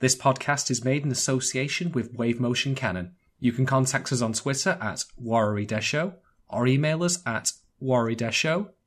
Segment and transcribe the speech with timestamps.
[0.00, 3.15] This podcast is made in association with Wave Motion Canon.
[3.39, 6.13] You can contact us on Twitter at Warrior
[6.49, 8.15] or email us at warrior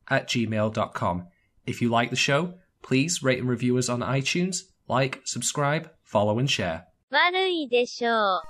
[0.09, 1.27] at gmail.com.
[1.67, 6.39] If you like the show, please rate and review us on iTunes, like, subscribe, follow,
[6.39, 6.85] and share.
[7.11, 8.43] 悪いでしょう。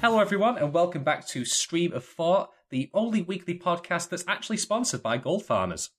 [0.00, 4.58] Hello, everyone, and welcome back to Stream of Thought, the only weekly podcast that's actually
[4.58, 5.90] sponsored by Gold Farmers.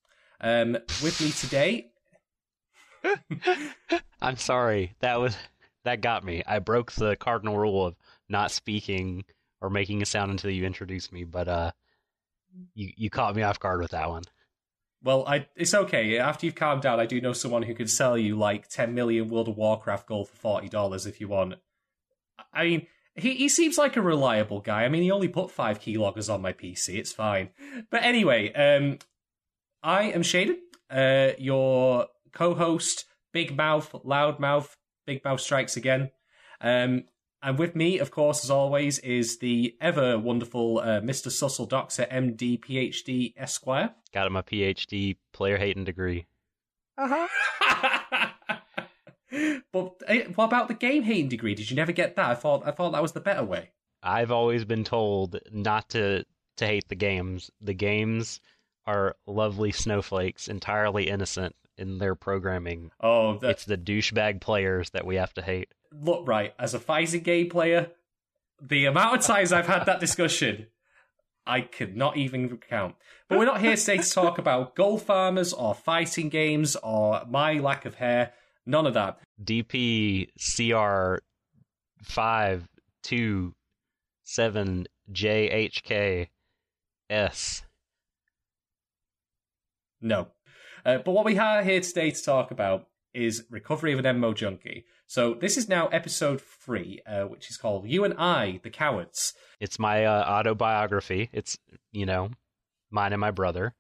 [0.41, 1.91] Um, with me today,
[4.21, 4.95] I'm sorry.
[4.99, 5.35] That was
[5.83, 6.43] that got me.
[6.45, 7.95] I broke the cardinal rule of
[8.27, 9.25] not speaking
[9.61, 11.71] or making a sound until you introduce me, but uh
[12.73, 14.23] you you caught me off guard with that one.
[15.03, 16.17] well, I it's okay.
[16.17, 19.29] After you've calmed down, I do know someone who can sell you like 10 million
[19.29, 21.55] World of Warcraft gold for $40 if you want.
[22.53, 22.87] I mean,
[23.21, 24.83] he, he seems like a reliable guy.
[24.83, 26.97] I mean, he only put five keyloggers on my PC.
[26.97, 27.49] It's fine.
[27.89, 28.99] But anyway, um,
[29.83, 30.57] I am Shaden,
[30.89, 34.75] uh, your co-host, Big Mouth, Loud Mouth,
[35.05, 36.11] Big Mouth Strikes Again.
[36.61, 37.05] Um,
[37.41, 41.27] and with me, of course, as always, is the ever wonderful uh, Mr.
[41.27, 43.95] Sussel Doctor, MD, PhD, Esquire.
[44.13, 46.25] Got him a PhD player hating degree.
[49.71, 51.55] but eh, what about the game hating degree?
[51.55, 52.29] Did you never get that?
[52.29, 53.71] I thought I thought that was the better way.
[54.01, 56.25] I've always been told not to
[56.57, 57.51] to hate the games.
[57.61, 58.39] The games
[58.85, 62.91] are lovely snowflakes, entirely innocent in their programming.
[62.99, 65.71] Oh, the, It's the douchebag players that we have to hate.
[65.93, 66.53] look right.
[66.59, 67.91] As a fighting game player,
[68.61, 70.67] the amount of times I've had that discussion,
[71.47, 72.95] I could not even count.
[73.29, 77.53] But we're not here today to talk about gold farmers or fighting games or my
[77.53, 78.33] lack of hair.
[78.69, 79.17] None of that.
[79.43, 81.23] DP CR
[82.03, 82.67] five
[83.01, 83.55] two
[84.25, 86.27] seven JHK
[87.09, 87.63] S.
[89.99, 90.27] No.
[90.85, 94.35] Uh, but what we have here today to talk about is recovery of an MMO
[94.35, 94.85] junkie.
[95.07, 99.33] So this is now episode three, uh, which is called "You and I, the Cowards."
[99.59, 101.31] It's my uh, autobiography.
[101.33, 101.57] It's
[101.91, 102.29] you know
[102.91, 103.73] mine and my brother.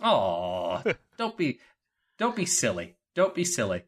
[0.00, 0.82] Oh,
[1.18, 1.60] don't be,
[2.18, 2.96] don't be silly.
[3.14, 3.84] Don't be silly.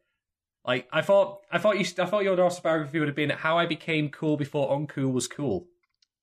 [0.67, 3.67] Like I thought, I thought you, I thought your autobiography would have been how I
[3.67, 5.67] became cool before uncool was cool.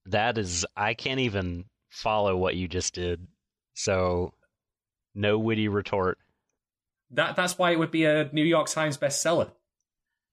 [0.06, 3.28] That is I can't even follow what you just did.
[3.75, 4.34] So
[5.13, 6.18] no witty retort.
[7.12, 9.52] That that's why it would be a New York Times bestseller.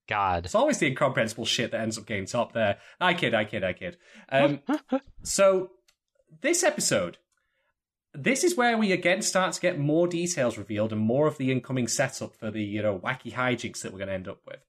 [0.09, 0.47] God.
[0.47, 2.79] It's always the incomprehensible shit that ends up getting top there.
[2.99, 3.99] I kid, I kid, I kid.
[4.31, 4.61] Um,
[5.23, 5.73] so
[6.41, 7.19] this episode,
[8.19, 11.53] this is where we again start to get more details revealed and more of the
[11.53, 14.65] incoming setup for the you know wacky hijinks that we're going to end up with.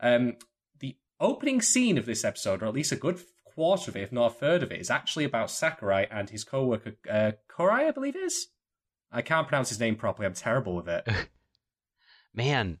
[0.00, 0.36] Um,
[0.80, 4.12] the opening scene of this episode, or at least a good quarter of it, if
[4.12, 7.90] not a third of it, is actually about Sakurai and his co-worker uh, Korai, I
[7.90, 8.48] believe it is.
[9.12, 10.26] I can't pronounce his name properly.
[10.26, 11.06] I'm terrible with it.
[12.34, 12.78] Man.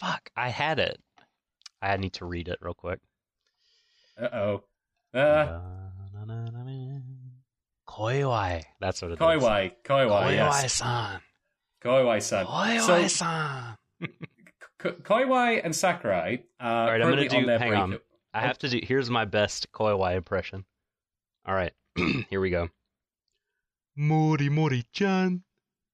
[0.00, 1.00] Fuck, I had it.
[1.80, 2.98] I need to read it real quick.
[4.20, 4.64] Uh oh.
[5.14, 5.60] Uh,
[7.92, 8.64] Koiwai.
[8.80, 9.20] That's what it is.
[9.20, 10.80] Koiwai, Koiwai, yes.
[10.80, 11.20] Koiwai-san.
[11.84, 12.46] Koiwai-san.
[12.46, 13.76] Koiwai-san.
[14.78, 17.50] Ko- Koiwai and Sakurai are All right, I'm gonna currently on do.
[17.50, 17.80] Hang break.
[17.80, 17.98] on.
[18.34, 18.80] I have to do.
[18.82, 20.64] Here's my best Koiwai impression.
[21.46, 21.72] All right,
[22.30, 22.68] here we go.
[23.96, 25.42] Mori Mori chan.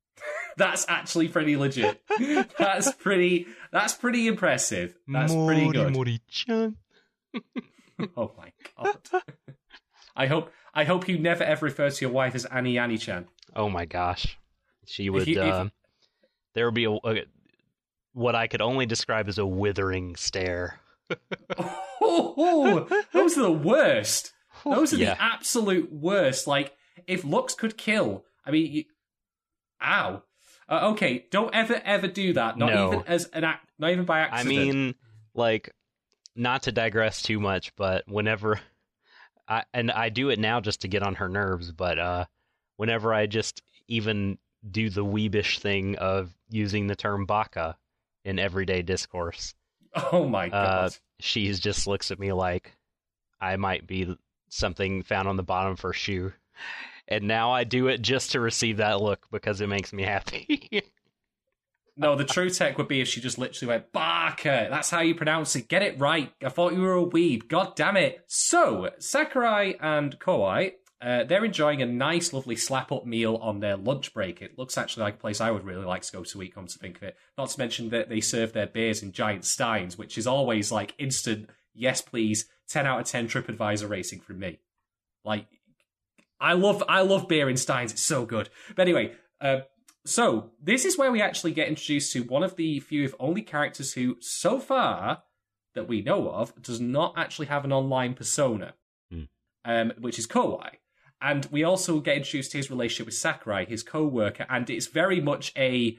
[0.56, 2.00] That's actually pretty legit.
[2.58, 3.47] that's pretty.
[3.70, 4.97] That's pretty impressive.
[5.06, 5.92] That's pretty good.
[5.92, 6.76] Mori chan.
[8.16, 8.97] Oh my god.
[10.18, 10.52] I hope.
[10.74, 13.26] I hope you never ever refer to your wife as Annie Annie Chan.
[13.56, 14.36] Oh my gosh,
[14.84, 15.26] she would.
[15.26, 15.68] you- if- uh,
[16.54, 17.24] there would be a, a
[18.12, 20.80] what I could only describe as a withering stare.
[22.00, 24.32] Oh, those are the worst.
[24.64, 25.14] Those are yeah.
[25.14, 26.46] the absolute worst.
[26.46, 26.74] Like,
[27.06, 28.84] if looks could kill, I mean, you,
[29.82, 30.22] ow.
[30.68, 32.58] Uh, okay, don't ever ever do that.
[32.58, 32.88] Not No.
[32.88, 33.68] even as an act.
[33.78, 34.46] Not even by accident.
[34.46, 34.94] I mean,
[35.34, 35.72] like,
[36.34, 38.60] not to digress too much, but whenever
[39.48, 42.25] I and I do it now just to get on her nerves, but uh,
[42.76, 44.38] whenever I just even
[44.69, 47.76] do the weebish thing of using the term baka
[48.25, 49.55] in everyday discourse,
[50.12, 50.96] oh my uh, god.
[51.20, 52.76] she just looks at me like
[53.40, 54.17] I might be
[54.50, 56.32] something found on the bottom of her shoe.
[57.06, 60.82] And now I do it just to receive that look because it makes me happy.
[62.00, 64.68] No, the true tech would be if she just literally went, Barker.
[64.70, 65.66] That's how you pronounce it.
[65.66, 66.32] Get it right.
[66.44, 67.48] I thought you were a weeb.
[67.48, 68.24] God damn it.
[68.28, 73.76] So, Sakurai and Kowai, uh, they're enjoying a nice, lovely slap up meal on their
[73.76, 74.40] lunch break.
[74.40, 76.68] It looks actually like a place I would really like to go to eat, come
[76.68, 77.16] to think of it.
[77.36, 80.94] Not to mention that they serve their beers in giant steins, which is always like
[80.98, 84.60] instant, yes please, 10 out of 10 TripAdvisor racing from me.
[85.24, 85.46] Like,
[86.40, 87.90] I love I love beer in steins.
[87.90, 88.48] It's so good.
[88.76, 89.60] But anyway, uh,
[90.08, 93.43] so this is where we actually get introduced to one of the few, if only,
[93.43, 95.22] characters who, so far
[95.75, 98.75] that we know of, does not actually have an online persona,
[99.10, 99.25] Hmm.
[99.64, 100.76] um, which is Kowai.
[101.20, 105.20] And we also get introduced to his relationship with Sakurai, his co-worker, and it's very
[105.20, 105.99] much a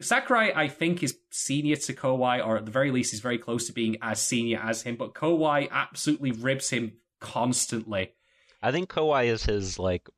[0.00, 3.66] Sakurai, I think, is senior to Kowai, or at the very least, is very close
[3.66, 4.96] to being as senior as him.
[4.96, 8.12] But Kowai absolutely ribs him constantly.
[8.60, 10.08] I think Kowai is his like,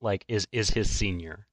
[0.00, 1.46] like is is his senior.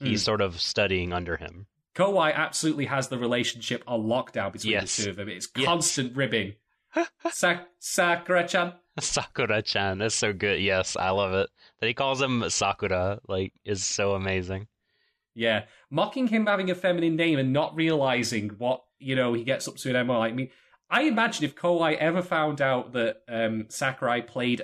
[0.00, 0.24] He's Mm.
[0.24, 1.66] sort of studying under him.
[1.94, 4.96] Kowai absolutely has the relationship on lockdown between Yes.
[4.96, 5.28] the two of them.
[5.28, 5.66] It's Yes.
[5.66, 6.54] constant ribbing.
[7.30, 8.72] Sak- Sakura-chan.
[8.98, 10.60] Sakura-chan, that's so good.
[10.60, 11.48] Yes, I love it.
[11.80, 14.68] That he calls him Sakura, like, is so amazing.
[15.34, 19.66] Yeah, mocking him having a feminine name and not realizing what you know he gets
[19.68, 20.20] up to in ML.
[20.20, 20.50] I mean,
[20.90, 24.62] I imagine if Kowai ever found out that um, Sakurai played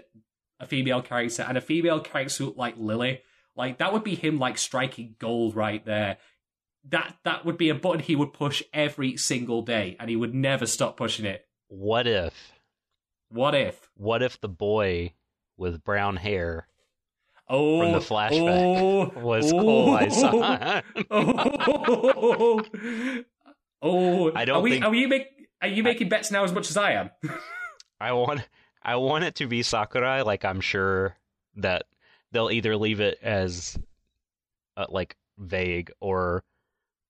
[0.61, 3.21] a female character and a female character like Lily,
[3.56, 6.19] like that would be him like striking gold right there.
[6.88, 10.35] That that would be a button he would push every single day, and he would
[10.35, 11.47] never stop pushing it.
[11.69, 12.53] What if?
[13.29, 13.91] What if?
[13.97, 15.14] What if the boy
[15.56, 16.69] with brown hair
[17.49, 20.82] Oh, from the oh, flashback oh, was oh, Kowai-san?
[23.82, 25.26] Oh, oh, I don't are we, think- Are you make?
[25.62, 27.11] Are you making bets now as much as I am?
[28.00, 28.47] I want
[28.82, 30.23] I want it to be Sakurai.
[30.23, 31.17] Like I'm sure
[31.56, 31.85] that
[32.37, 33.79] they'll either leave it as
[34.77, 36.44] uh, like vague or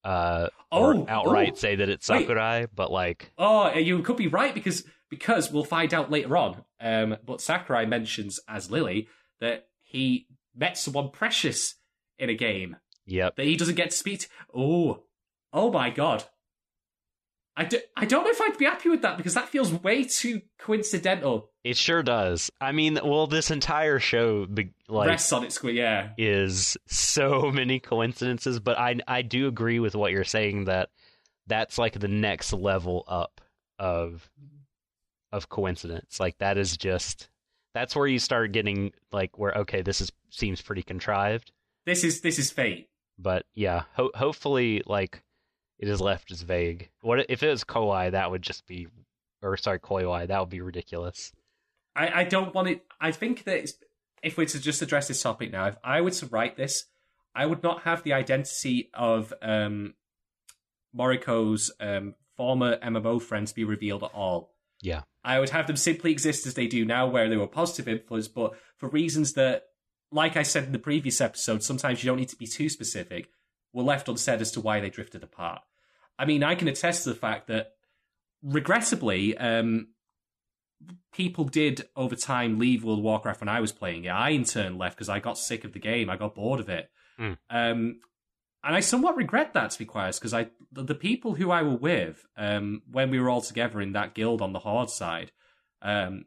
[0.05, 1.57] uh Oh, or outright oh.
[1.57, 2.21] say that it's Wait.
[2.21, 2.67] Sakurai.
[2.73, 6.63] But like Oh, you could be right because because we'll find out later on.
[6.81, 9.09] Um, but Sakurai mentions as Lily
[9.41, 11.75] that he met someone precious
[12.19, 14.21] in a game yep, that he doesn't get to speak.
[14.21, 14.29] To.
[14.55, 15.03] Oh,
[15.53, 16.25] oh my god.
[17.57, 20.05] I, do, I don't know if I'd be happy with that because that feels way
[20.05, 21.51] too coincidental.
[21.65, 22.51] it sure does.
[22.61, 24.47] I mean, well, this entire show
[24.89, 26.11] like Rests on its yeah.
[26.19, 28.61] is so many coincidences.
[28.61, 30.91] But I I do agree with what you're saying that
[31.47, 33.41] that's like the next level up
[33.79, 34.31] of
[35.33, 36.21] of coincidence.
[36.21, 37.31] Like that is just
[37.75, 41.53] that's where you start getting like where okay, this is seems pretty contrived.
[41.87, 42.89] This is this is fate.
[43.19, 45.23] But yeah, ho- hopefully like
[45.79, 46.91] it is left as vague.
[47.03, 48.11] What if it was Koi?
[48.11, 48.89] That would just be,
[49.43, 50.29] or sorry, Koiwai.
[50.29, 51.33] That would be ridiculous.
[51.95, 52.85] I, I don't want it.
[53.01, 53.75] I think that it's,
[54.23, 56.85] if we're to just address this topic now, if I were to write this,
[57.35, 59.95] I would not have the identity of um,
[60.97, 64.55] Moriko's um, former MMO friends be revealed at all.
[64.81, 65.03] Yeah.
[65.25, 68.29] I would have them simply exist as they do now, where they were positive influence,
[68.29, 69.65] but for reasons that,
[70.13, 73.29] like I said in the previous episode, sometimes you don't need to be too specific,
[73.77, 75.61] were left unsaid as to why they drifted apart.
[76.19, 77.73] I mean, I can attest to the fact that,
[78.43, 79.89] regrettably, um,
[81.13, 84.09] people did over time leave World of Warcraft when I was playing it.
[84.09, 86.09] I in turn left because I got sick of the game.
[86.09, 86.89] I got bored of it.
[87.19, 87.33] Hmm.
[87.51, 88.01] Um,
[88.65, 91.51] and I somewhat regret that to be quite honest, because I the, the people who
[91.51, 94.91] I were with um, when we were all together in that guild on the Horde
[94.91, 95.33] side,
[95.83, 96.25] um,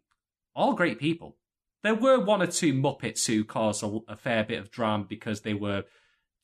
[0.55, 1.35] all great people.
[1.81, 5.41] There were one or two Muppets who caused a, a fair bit of drama because
[5.41, 5.83] they were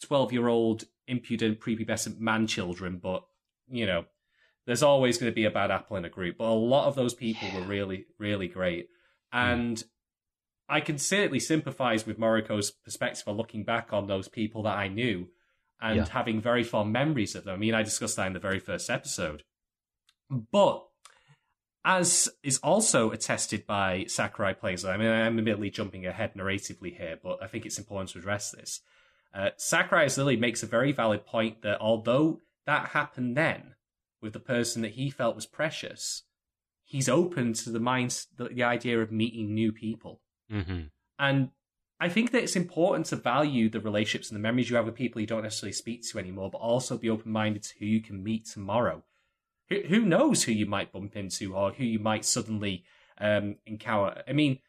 [0.03, 3.23] twelve year old impudent prepubescent man children, but
[3.67, 4.05] you know
[4.65, 6.95] there's always going to be a bad apple in a group, but a lot of
[6.95, 8.89] those people were really, really great.
[9.31, 9.37] Hmm.
[9.37, 9.83] And
[10.67, 14.87] I can certainly sympathize with Moriko's perspective on looking back on those people that I
[14.87, 15.29] knew
[15.79, 16.09] and Yeah.
[16.09, 17.53] having very fond memories of them.
[17.53, 19.43] I mean, I discussed that in the very first episode.
[20.29, 20.87] But
[21.83, 27.19] as is also attested by Sakurai Plays, I mean, I'm admittedly jumping ahead narratively here,
[27.21, 28.81] but I think it's important to address this.
[29.35, 33.75] Uh, Sakurai as Lily makes a very valid point that although that happened then
[34.21, 36.23] with the person that he felt was precious,
[36.85, 40.21] he's open to the minds, the, the idea of meeting new people.
[40.49, 40.83] hmm
[41.19, 41.49] And
[41.99, 44.95] I think that it's important to value the relationships and the memories you have with
[44.95, 48.01] people you don't necessarily speak to anymore, but also be open minded to who you
[48.01, 49.03] can meet tomorrow.
[49.69, 52.83] Who, who knows who you might bump into or who you might suddenly
[53.17, 54.23] um, encounter?
[54.27, 54.59] I mean,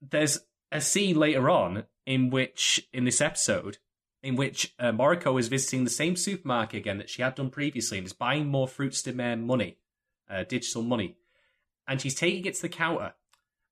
[0.00, 0.40] there's
[0.72, 3.78] a scene later on in which, in this episode,
[4.22, 7.98] in which uh, Moriko is visiting the same supermarket again that she had done previously
[7.98, 9.78] and is buying more Fruits de Mer money,
[10.28, 11.16] uh, digital money.
[11.86, 13.14] And she's taking it to the counter.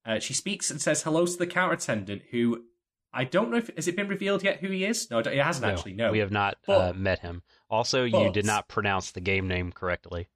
[0.07, 2.65] Uh, she speaks and says hello to the counter attendant, who
[3.13, 5.11] I don't know if has it been revealed yet who he is.
[5.11, 5.95] No, it hasn't actually.
[5.95, 7.43] No, we have not But- uh, met him.
[7.71, 10.29] Also, you did not pronounce the game name correctly.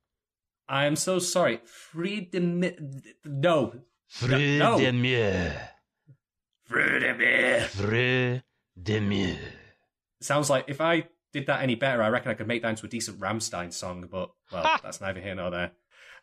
[0.69, 1.61] I am so sorry.
[1.65, 2.61] Freedom.
[3.25, 3.75] No,
[4.23, 4.79] No.
[6.69, 7.65] Fredemir.
[7.65, 9.39] Freedom.
[10.21, 12.87] Sounds like if I did that any better, I reckon I could make that into
[12.87, 14.09] a decent Rammstein song.
[14.11, 15.73] But well, that's neither here nor there.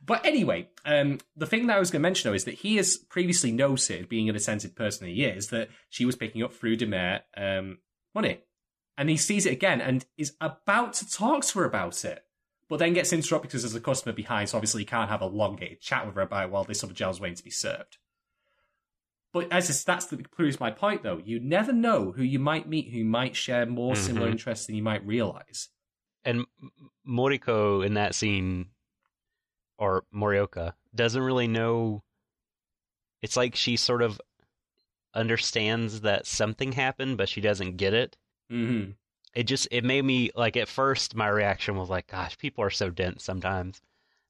[0.05, 2.75] But anyway, um, the thing that I was going to mention though is that he
[2.77, 6.77] has previously noted, being an attentive person he is, that she was picking up through
[6.77, 7.79] Demare um,
[8.13, 8.41] money,
[8.97, 12.23] and he sees it again and is about to talk to her about it,
[12.69, 15.25] but then gets interrupted because there's a customer behind, so obviously he can't have a
[15.25, 17.97] long, elongated chat with her about it while this other gel's waiting to be served.
[19.35, 21.17] But as this, that's the proves my point, though.
[21.17, 23.97] You never know who you might meet who might share more Mhm.
[23.97, 25.67] similar interests than you might realize.
[26.23, 26.45] And
[27.05, 28.69] Moriko in that scene,
[29.77, 32.05] or Morioka, doesn't really know.
[33.21, 34.21] It's like she sort of
[35.13, 38.15] understands that something happened, but she doesn't get it.
[38.49, 38.91] hmm
[39.33, 42.69] It just it made me like at first my reaction was like, gosh, people are
[42.69, 43.81] so dense sometimes.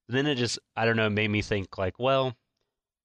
[0.08, 2.36] Then it just I don't know, made me think like, well,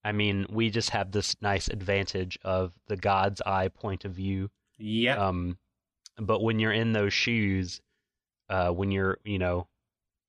[0.02, 4.50] I mean, we just have this nice advantage of the God's eye point of view.
[4.78, 5.16] Yeah.
[5.16, 5.59] Um,
[6.16, 7.80] but when you're in those shoes,
[8.49, 9.66] uh, when you're, you know,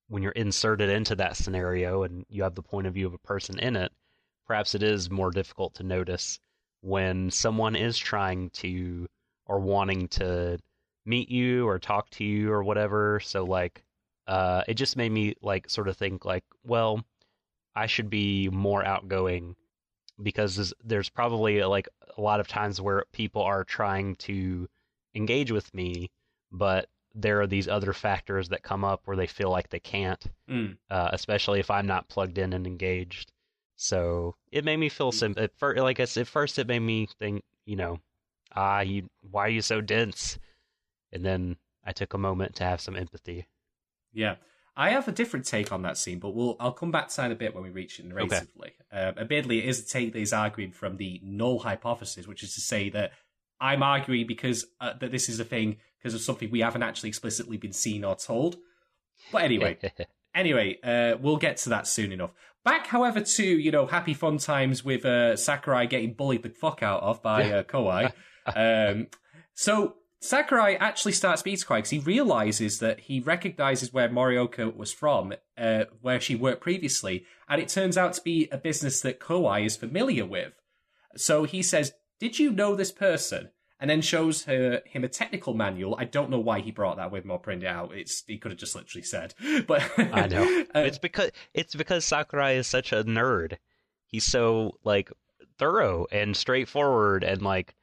[0.08, 3.18] when you're inserted into that scenario and you have the point of view of a
[3.18, 3.92] person in it,
[4.46, 6.38] perhaps it is more difficult to notice
[6.82, 9.06] when someone is trying to
[9.46, 10.58] or wanting to
[11.06, 13.20] meet you or talk to you or whatever.
[13.20, 13.82] So like,
[14.26, 17.02] uh, it just made me like sort of think like, well,
[17.74, 19.56] I should be more outgoing
[20.20, 24.68] because there's, probably like a lot of times where people are trying to
[25.14, 26.10] engage with me,
[26.50, 30.24] but there are these other factors that come up where they feel like they can't,
[30.48, 30.76] Mm.
[30.90, 33.32] uh, especially if I'm not plugged in and engaged.
[33.76, 35.34] So it made me feel sim.
[35.36, 38.00] At first, like I said, at first it made me think, you know,
[38.54, 40.38] ah, you, why are you so dense?
[41.10, 43.46] And then I took a moment to have some empathy.
[44.12, 44.36] Yeah.
[44.76, 47.26] I have a different take on that scene, but we'll I'll come back to that
[47.26, 48.72] in a bit when we reach it narratively.
[48.90, 52.54] Um, admittedly, it is a take that is arguing from the null hypothesis, which is
[52.54, 53.12] to say that
[53.60, 57.10] I'm arguing because uh, that this is a thing because of something we haven't actually
[57.10, 58.56] explicitly been seen or told.
[59.30, 59.78] But anyway,
[60.34, 62.32] anyway, uh, we'll get to that soon enough.
[62.64, 66.82] Back, however, to you know happy fun times with uh, Sakurai getting bullied the fuck
[66.82, 68.12] out of by uh, Kowai.
[68.56, 69.08] um,
[69.54, 74.92] so Sakurai actually starts meeting Kawai because he realizes that he recognizes where Morioka was
[74.92, 79.18] from, uh, where she worked previously, and it turns out to be a business that
[79.18, 80.52] Kowai is familiar with.
[81.16, 83.50] So he says, "Did you know this person?"
[83.80, 85.96] And then shows her him a technical manual.
[85.98, 87.92] I don't know why he brought that with him or printed it out.
[87.92, 89.34] It's he could have just literally said,
[89.66, 90.64] but I know.
[90.74, 93.56] Uh, it's because it's because Sakurai is such a nerd.
[94.06, 95.10] He's so like
[95.58, 97.74] thorough and straightforward and like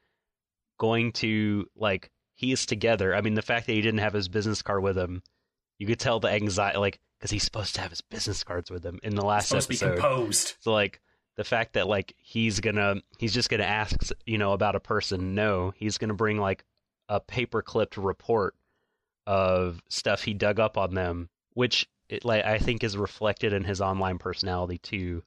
[0.78, 3.14] going to like he's together.
[3.14, 5.22] I mean, the fact that he didn't have his business card with him,
[5.78, 8.82] you could tell the anxiety like because he's supposed to have his business cards with
[8.82, 10.00] him in the last supposed to be episode.
[10.00, 10.54] composed.
[10.60, 11.00] So like
[11.36, 15.34] the fact that like he's gonna he's just gonna ask you know about a person.
[15.34, 16.64] No, he's gonna bring like
[17.10, 18.54] a paper clipped report
[19.26, 23.64] of stuff he dug up on them, which it like I think is reflected in
[23.64, 25.22] his online personality too.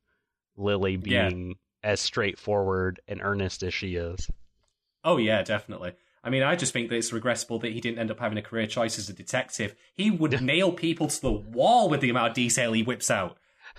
[0.58, 1.30] Lily Yeah.
[1.30, 4.30] being as straightforward and earnest as she is.
[5.04, 5.94] Oh yeah, definitely.
[6.24, 8.42] I mean, I just think that it's regrettable that he didn't end up having a
[8.42, 9.76] career choice as a detective.
[9.94, 13.38] He would nail people to the wall with the amount of detail he whips out.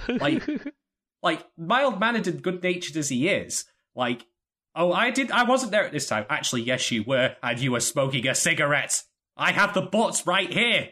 [0.09, 0.47] Like,
[1.23, 3.65] like mild mannered and good natured as he is.
[3.95, 4.27] Like,
[4.75, 5.31] oh, I did.
[5.31, 6.27] I wasn't there at this time.
[6.29, 9.03] Actually, yes, you were, and you were smoking a cigarette.
[9.37, 10.91] I have the butts right here.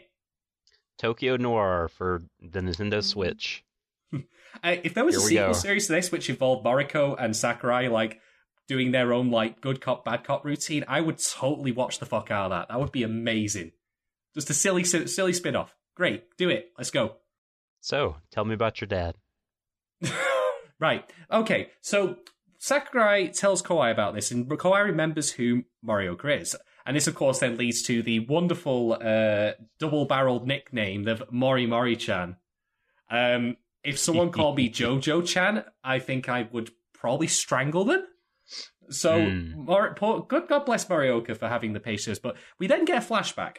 [0.97, 2.61] Tokyo Noir for the.
[2.61, 3.63] Nintendo Switch.
[4.63, 5.53] Uh, if there was Here a sequel go.
[5.53, 8.19] series to this which involved Moriko and Sakurai like
[8.67, 12.31] doing their own like good cop bad cop routine, I would totally watch the fuck
[12.31, 12.67] out of that.
[12.69, 13.71] That would be amazing.
[14.33, 15.75] Just a silly silly spin off.
[15.95, 16.71] Great, do it.
[16.77, 17.17] Let's go.
[17.81, 19.15] So, tell me about your dad.
[20.79, 21.03] right.
[21.31, 21.69] Okay.
[21.81, 22.17] So
[22.57, 26.55] Sakurai tells Kawai about this, and Kawai remembers who Morioka is.
[26.85, 32.37] And this, of course, then leads to the wonderful uh, double-barreled nickname of Mori Mori-chan.
[33.09, 38.05] Um, if someone called me Jojo-chan, I think I would probably strangle them.
[38.89, 39.25] So.
[39.29, 39.65] Hmm.
[39.65, 42.19] Mor- poor, good God bless Morioka for having the patience.
[42.19, 43.57] But we then get a flashback.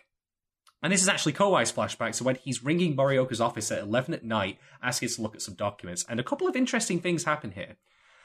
[0.82, 2.14] And this is actually Kowai's flashback.
[2.14, 5.40] So when he's ringing Morioka's office at 11 at night, asking us to look at
[5.40, 6.04] some documents.
[6.08, 7.76] And a couple of interesting things happen here.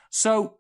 [0.09, 0.57] So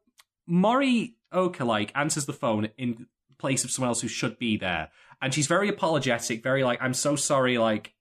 [0.49, 4.89] Morioka, like, answers the phone in place of someone else who should be there.
[5.21, 7.93] And she's very apologetic, very like, I'm so sorry, like,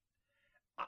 [0.78, 0.84] I-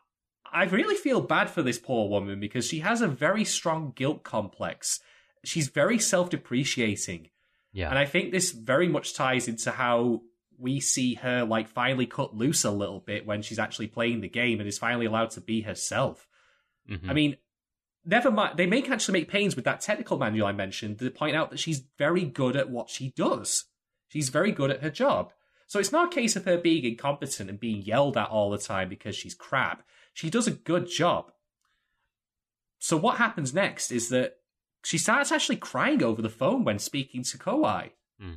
[0.53, 4.23] I really feel bad for this poor woman because she has a very strong guilt
[4.23, 5.01] complex.
[5.45, 7.31] She's very self depreciating.
[7.73, 7.89] Yeah.
[7.89, 10.23] And I think this very much ties into how
[10.59, 14.29] we see her like finally cut loose a little bit when she's actually playing the
[14.29, 16.27] game and is finally allowed to be herself.
[16.89, 17.09] Mhm.
[17.09, 17.37] I mean,
[18.05, 18.59] never mind.
[18.59, 21.61] They make actually make pains with that technical manual I mentioned to point out that
[21.61, 23.65] she's very good at what she does.
[24.09, 25.33] She's very good at her job.
[25.67, 28.59] So it's not a case of her being incompetent and being yelled at all the
[28.59, 29.85] time because she's crap.
[30.13, 31.33] She does a good job.
[32.83, 34.37] so what happens next is that
[34.85, 37.91] she starts actually crying over the phone when speaking to Kowai.
[38.21, 38.35] Hmm.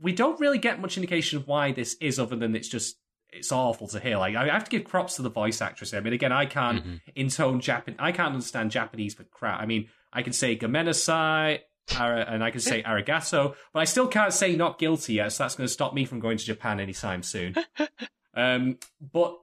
[0.00, 2.96] We don't really get much indication of why this is, other than it's just
[3.30, 4.16] it's awful to hear.
[4.16, 5.92] Like I have to give props to the voice actress.
[5.92, 7.00] I mean, again, I can't Mhm.
[7.16, 7.94] intone Japan.
[7.98, 9.60] I can't understand Japanese for crap.
[9.60, 11.60] I mean, I can say Gamenasai.
[11.98, 15.44] Ara, and I can say arigato, but I still can't say not guilty yet, so
[15.44, 17.54] that's going to stop me from going to Japan anytime soon.
[18.34, 19.38] um, but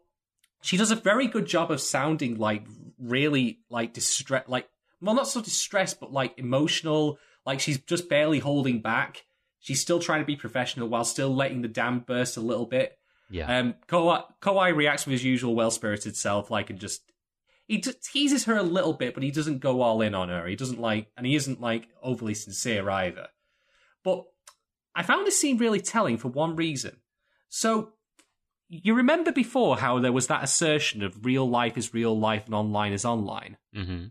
[0.62, 2.64] she does a very good job of sounding like
[3.00, 4.68] really like distress, like
[5.06, 7.20] well, not so distressed, but like emotional.
[7.46, 9.26] Like she's just barely holding back.
[9.60, 12.98] She's still trying to be professional while still letting the dam burst a little bit.
[13.30, 13.60] Yeah.
[13.60, 17.12] Um, Kawhi, Kawhi reacts with his usual well-spirited self, like and just
[17.68, 20.46] he t- teases her a little bit, but he doesn't go all in on her.
[20.46, 23.28] He doesn't like, and he isn't like overly sincere either.
[24.04, 24.26] But
[24.96, 26.98] I found this scene really telling for one reason.
[27.50, 27.94] So
[28.70, 32.56] you remember before how there was that assertion of real life is real life and
[32.56, 33.58] online is online.
[33.74, 34.06] hmm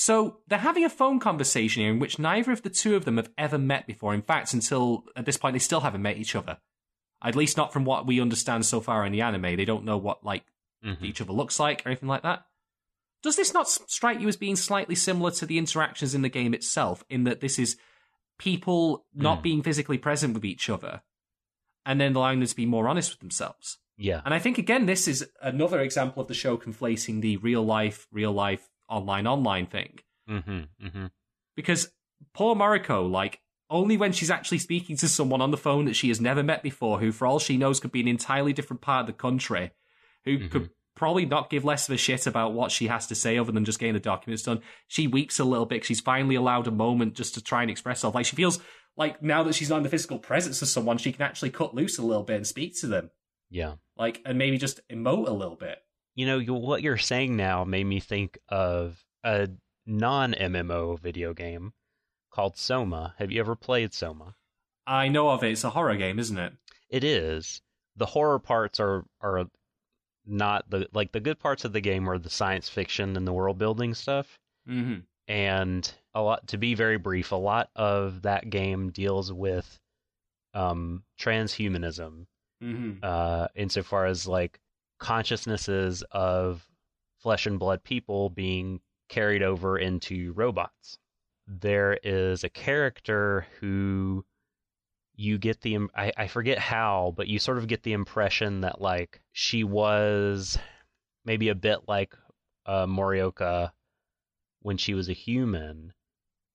[0.00, 3.16] So they're having a phone conversation here in which neither of the two of them
[3.16, 4.14] have ever met before.
[4.14, 6.58] In fact, until at this point, they still haven't met each other.
[7.20, 9.56] At least not from what we understand so far in the anime.
[9.56, 10.44] They don't know what like
[10.84, 12.44] hmm each other looks like or anything like that.
[13.24, 16.54] Does this not strike you as being slightly similar to the interactions in the game
[16.54, 17.76] itself, in that this is
[18.38, 19.42] people not Hmm.
[19.42, 21.02] being physically present with each other,
[21.84, 23.78] and then allowing them to be more honest with themselves?
[23.96, 24.22] Yeah.
[24.24, 28.06] And I think again, this is another example of the show conflating the real life,
[28.12, 29.98] real life, online, online thing.
[30.26, 30.38] hmm
[30.80, 31.06] hmm
[31.56, 31.90] Because
[32.32, 33.40] poor Mariko, like,
[33.70, 36.62] only when she's actually speaking to someone on the phone that she has never met
[36.62, 39.70] before, who for all she knows could be an entirely different part of the country,
[40.24, 40.50] who Mhm.
[40.50, 43.52] could probably not give less of a shit about what she has to say other
[43.52, 44.60] than just getting the documents done.
[44.88, 45.84] She weeps a little bit.
[45.84, 48.14] She's finally allowed a moment just to try and express herself.
[48.16, 48.58] Like she feels
[48.96, 51.72] like now that she's not in the physical presence of someone, she can actually cut
[51.74, 53.10] loose a little bit and speak to them.
[53.48, 53.74] Yeah.
[53.96, 55.78] Like, and maybe just emote a little bit.
[56.18, 59.48] You know, you, what you're saying now made me think of a
[59.86, 61.72] non MMO video game
[62.32, 63.14] called Soma.
[63.18, 64.34] Have you ever played Soma?
[64.84, 65.52] I know of it.
[65.52, 66.54] It's a horror game, isn't it?
[66.90, 67.62] It is.
[67.94, 69.46] The horror parts are are
[70.26, 73.32] not the like the good parts of the game are the science fiction and the
[73.32, 74.40] world building stuff.
[74.68, 75.02] Mm-hmm.
[75.28, 79.78] And a lot to be very brief, a lot of that game deals with
[80.52, 82.26] um transhumanism
[82.60, 83.04] Mm-hmm.
[83.04, 84.58] uh, insofar as like
[84.98, 86.66] consciousnesses of
[87.18, 90.98] flesh and blood people being carried over into robots.
[91.46, 94.24] There is a character who
[95.14, 98.80] you get the I, I forget how, but you sort of get the impression that
[98.80, 100.58] like she was
[101.24, 102.14] maybe a bit like
[102.66, 103.72] uh, Morioka
[104.60, 105.92] when she was a human,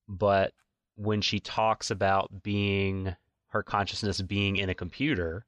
[0.08, 0.54] but
[0.96, 3.16] when she talks about being
[3.48, 5.46] her consciousness being in a computer,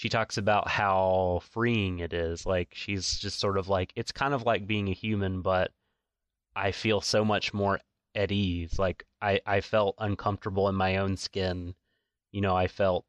[0.00, 2.46] she talks about how freeing it is.
[2.46, 5.72] Like she's just sort of like it's kind of like being a human, but
[6.56, 7.80] I feel so much more
[8.14, 8.78] at ease.
[8.78, 11.74] Like I, I felt uncomfortable in my own skin.
[12.32, 13.04] You know, I felt,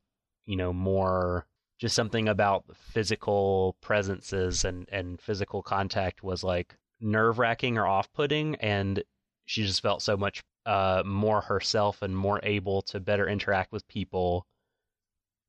[0.46, 1.48] you know, more
[1.80, 8.12] just something about physical presences and, and physical contact was like nerve wracking or off
[8.12, 9.02] putting and
[9.46, 13.88] she just felt so much uh more herself and more able to better interact with
[13.88, 14.46] people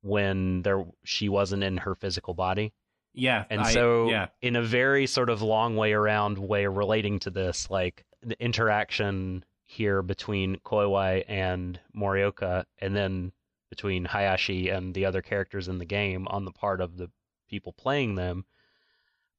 [0.03, 2.73] when there she wasn't in her physical body.
[3.13, 7.19] Yeah, And I- so yeah, in a very sort of long way around way relating
[7.19, 13.31] to this, like the interaction here between Koiwai and Morioka and then
[13.69, 17.09] between Hayashi and the other characters in the game on the part of the
[17.49, 18.45] people playing them.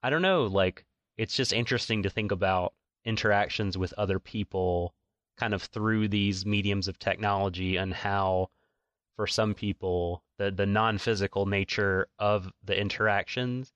[0.03, 0.85] I don't know, like
[1.17, 2.75] it's just interesting to think about
[3.05, 4.95] interactions with other people
[5.37, 8.51] kind of through these mediums of technology and how
[9.17, 13.73] for some people the the non-physical nature of the interactions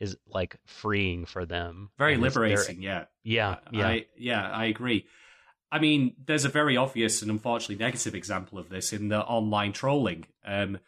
[0.00, 2.82] is like freeing for them very And liberating.
[2.82, 5.06] Yeah, yeah yeah I, yeah, I agree.
[5.70, 9.72] I mean, there's a very obvious and unfortunately negative example of this in the online
[9.72, 10.26] trolling.
[10.44, 10.78] Um,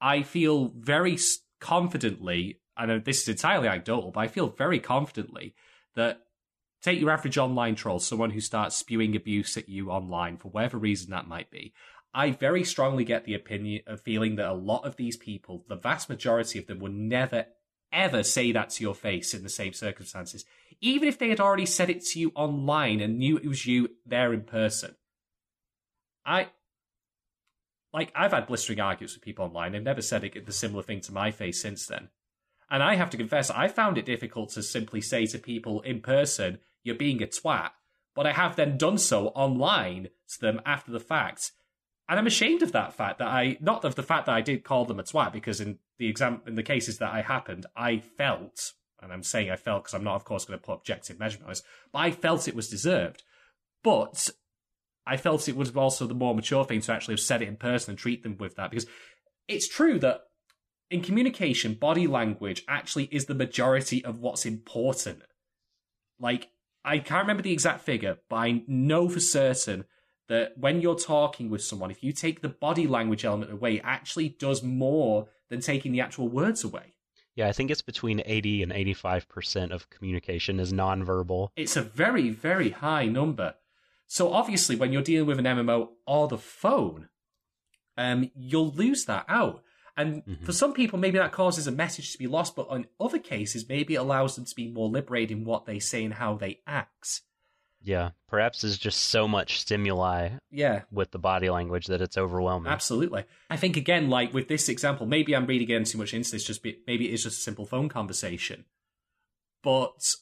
[0.00, 1.18] I feel very
[1.60, 5.54] confidently, I know this is entirely anecdotal, but I feel very confidently
[5.94, 6.20] that
[6.80, 10.78] take your average online troll, someone who starts spewing abuse at you online for whatever
[10.78, 11.74] reason that might be.
[12.12, 15.76] I very strongly get the opinion, of feeling that a lot of these people, the
[15.76, 17.46] vast majority of them, would never,
[17.92, 20.44] ever say that to your face in the same circumstances
[20.80, 23.90] even if they had already said it to you online and knew it was you
[24.06, 24.96] there in person.
[26.24, 26.48] I
[27.92, 29.72] like I've had blistering arguments with people online.
[29.72, 32.08] They've never said it, the similar thing to my face since then.
[32.70, 36.00] And I have to confess, I found it difficult to simply say to people in
[36.00, 37.72] person, "You're being a twat,"
[38.14, 41.52] but I have then done so online to them after the fact.
[42.10, 44.64] And I'm ashamed of that fact that I not of the fact that I did
[44.64, 47.98] call them a twat because in the exam in the cases that I happened, I
[47.98, 51.20] felt and I'm saying I felt because I'm not, of course, going to put objective
[51.20, 53.22] measurement on this, but I felt it was deserved.
[53.84, 54.28] But
[55.06, 57.56] I felt it was also the more mature thing to actually have said it in
[57.56, 58.86] person and treat them with that because
[59.46, 60.22] it's true that
[60.90, 65.22] in communication, body language actually is the majority of what's important.
[66.18, 66.48] Like,
[66.84, 69.84] I can't remember the exact figure, but I know for certain
[70.30, 73.82] that when you're talking with someone, if you take the body language element away, it
[73.84, 76.94] actually does more than taking the actual words away.
[77.34, 81.48] Yeah, I think it's between 80 and 85% of communication is nonverbal.
[81.56, 83.56] It's a very, very high number.
[84.06, 87.08] So obviously, when you're dealing with an MMO or the phone,
[87.96, 89.64] um, you'll lose that out.
[89.96, 90.44] And Mhm.
[90.44, 93.68] for some people, maybe that causes a message to be lost, but in other cases,
[93.68, 96.60] maybe it allows them to be more liberated in what they say and how they
[96.68, 97.22] act.
[97.82, 102.70] Yeah, perhaps there's just so much stimuli Yeah, with the body language that it's overwhelming.
[102.70, 103.24] absolutely.
[103.48, 106.44] I think again, like with this example, maybe I'm reading in too much into this.
[106.44, 108.66] Just be, maybe it's just a simple phone conversation,
[109.62, 110.14] but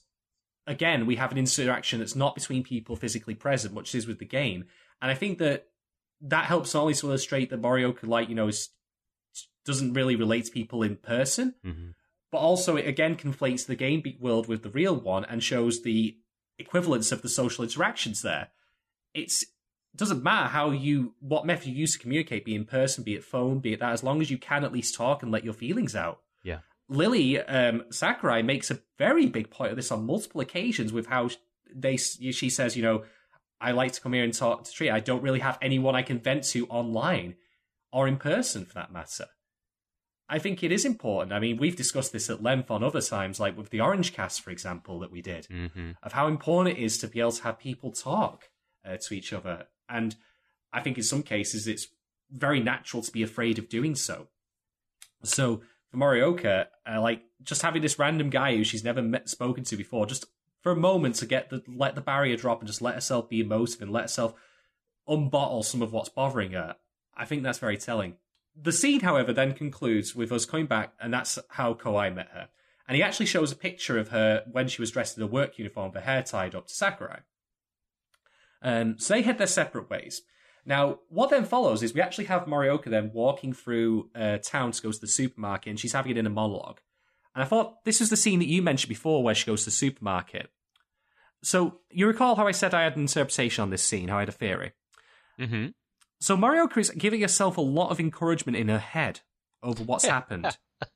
[0.66, 4.24] again, we have an interaction that's not between people physically present, which is with the
[4.24, 4.64] game,
[5.00, 5.66] and I think that
[6.20, 8.70] that helps not only to illustrate that Morioka like you know is,
[9.64, 11.94] doesn't really relate to people in person, Mhm.
[12.32, 16.18] but also it again conflates the game world with the real one and shows the
[16.58, 18.48] equivalence of the social interactions there.
[19.14, 23.04] It's it doesn't matter how you what method you use to communicate, be in person,
[23.04, 25.32] be it phone, be it that, as long as you can at least talk and
[25.32, 26.20] let your feelings out.
[26.42, 26.58] Yeah.
[26.88, 31.30] Lily um, Sakurai makes a very big point of this on multiple occasions with how
[31.74, 33.04] they she says, you know,
[33.60, 34.90] I like to come here and talk to Tree.
[34.90, 37.36] I don't really have anyone I can vent to online
[37.92, 39.26] or in person for that matter.
[40.28, 41.32] I think it is important.
[41.32, 44.42] I mean, we've discussed this at length on other times, like with the Orange Cast,
[44.42, 45.96] for example, that we did, Mhm.
[46.02, 48.50] of how important it is to be able to have people talk
[48.84, 49.66] uh, to each other.
[49.88, 50.16] And
[50.72, 51.88] I think in some cases it's
[52.30, 54.28] very natural to be afraid of doing so.
[55.24, 59.64] So for Morioka, uh, like just having this random guy who she's never met, spoken
[59.64, 60.26] to before, just
[60.60, 63.40] for a moment to get the let the barrier drop and just let herself be
[63.40, 64.34] emotive and let herself
[65.08, 66.76] unbottle some of what's bothering her.
[67.16, 68.16] I think that's very telling.
[68.60, 72.48] The scene, however, then concludes with us coming back, and that's how Kawai met her.
[72.88, 75.58] And he actually shows a picture of her when she was dressed in a work
[75.58, 77.20] uniform, her hair tied up to Sakurai.
[78.62, 80.22] Um, so they head their separate ways.
[80.64, 84.82] Now, what then follows is we actually have Morioka then walking through uh, town to
[84.82, 86.80] go to the supermarket, and she's having it in a monologue.
[87.34, 89.66] And I thought this was the scene that you mentioned before where she goes to
[89.66, 90.50] the supermarket.
[91.42, 94.20] So you recall how I said I had an interpretation on this scene, how I
[94.20, 94.72] had a theory.
[95.38, 95.74] Mhm.
[96.20, 99.20] So Morioka is giving herself a lot of encouragement in her head
[99.62, 100.56] over what's happened.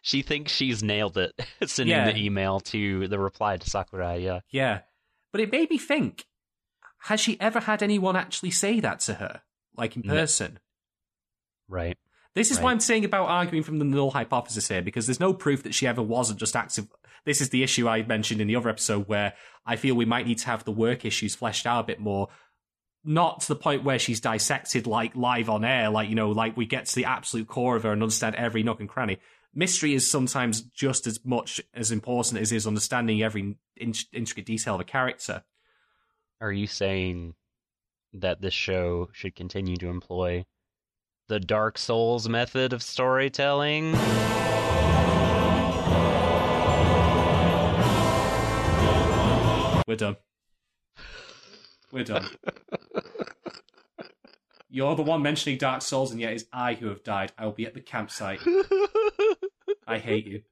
[0.00, 1.32] She thinks she's nailed it,
[1.66, 2.10] sending Yeah.
[2.10, 4.24] the email to the reply to Sakurai.
[4.24, 4.40] Yeah.
[4.50, 4.80] Yeah.
[5.32, 6.24] But it made me think
[7.00, 9.42] has she ever had anyone actually say that to her?
[9.76, 10.58] Like in person?
[11.68, 11.98] Right.
[12.34, 12.64] This is Right.
[12.64, 15.74] why I'm saying about arguing from the null hypothesis here, because there's no proof that
[15.74, 16.88] she ever wasn't just active.
[17.26, 19.34] This is the issue I mentioned in the other episode where
[19.66, 22.28] I feel we might need to have the work issues fleshed out a bit more.
[23.08, 26.56] Not to the point where she's dissected like live on air, like, you know, like
[26.56, 29.18] we get to the absolute core of her and understand every nook and cranny.
[29.54, 34.74] Mystery is sometimes just as much as important as is understanding every in- intricate detail
[34.74, 35.44] of a character.
[36.40, 37.34] Are you saying
[38.12, 40.44] that this show should continue to employ
[41.28, 43.92] the Dark Souls method of storytelling?
[49.86, 50.16] We're done.
[51.96, 52.28] We're done.
[54.68, 57.32] You're the one mentioning Dark Souls, and yet it's I who have died.
[57.38, 58.40] I will be at the campsite.
[59.86, 60.42] I hate you.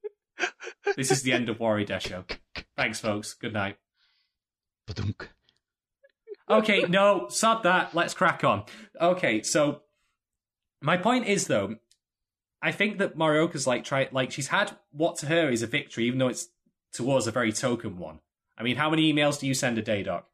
[0.96, 2.24] This is the end of Warrior Desho.
[2.78, 3.34] Thanks, folks.
[3.34, 3.76] Good night.
[4.86, 5.28] Ba-dunk.
[6.48, 7.94] Okay, no, sod that.
[7.94, 8.64] Let's crack on.
[8.98, 9.82] Okay, so
[10.80, 11.76] my point is though,
[12.62, 16.06] I think that Marioka's like try like she's had what to her is a victory,
[16.06, 16.48] even though it's
[16.94, 18.20] to us a very token one.
[18.56, 20.26] I mean, how many emails do you send a day, Doc?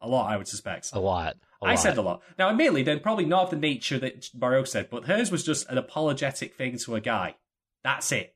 [0.00, 0.90] A lot, I would suspect.
[0.92, 1.36] A lot.
[1.62, 1.78] A I lot.
[1.78, 2.22] said a lot.
[2.38, 5.68] Now, admittedly, they're probably not of the nature that Marioka said, but hers was just
[5.68, 7.36] an apologetic thing to a guy.
[7.84, 8.34] That's it.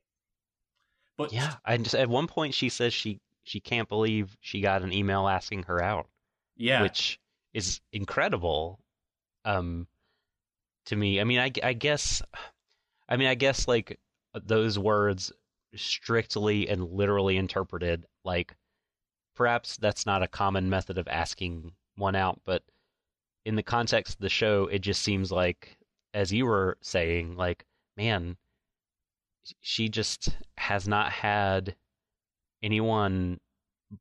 [1.17, 4.83] But Yeah, I just at one point she says she she can't believe she got
[4.83, 6.09] an email asking her out,
[6.57, 7.21] yeah, which
[7.53, 8.81] is incredible.
[9.45, 9.87] Um,
[10.87, 12.21] to me, I mean, I, I guess,
[13.09, 13.99] I mean, I guess like
[14.35, 15.33] those words
[15.77, 18.55] strictly and literally interpreted, like
[19.35, 22.63] perhaps that's not a common method of asking one out, but
[23.45, 25.77] in the context of the show, it just seems like,
[26.13, 27.65] as you were saying, like,
[27.97, 28.37] man,
[29.61, 31.77] she just has not had
[32.63, 33.39] anyone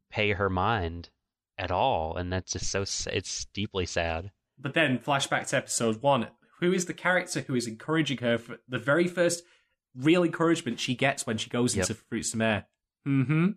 [0.09, 1.09] pay her mind
[1.57, 4.31] at all, and that's just so, it's deeply sad.
[4.57, 6.27] But then, flashback to episode one.
[6.59, 9.43] Who is the character who is encouraging her for the very first
[9.95, 11.83] real encouragement she gets when she goes Yep.
[11.89, 12.67] into Fruits of Air.
[13.07, 13.47] Mm-hmm.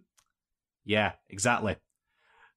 [0.87, 1.77] Yeah, exactly.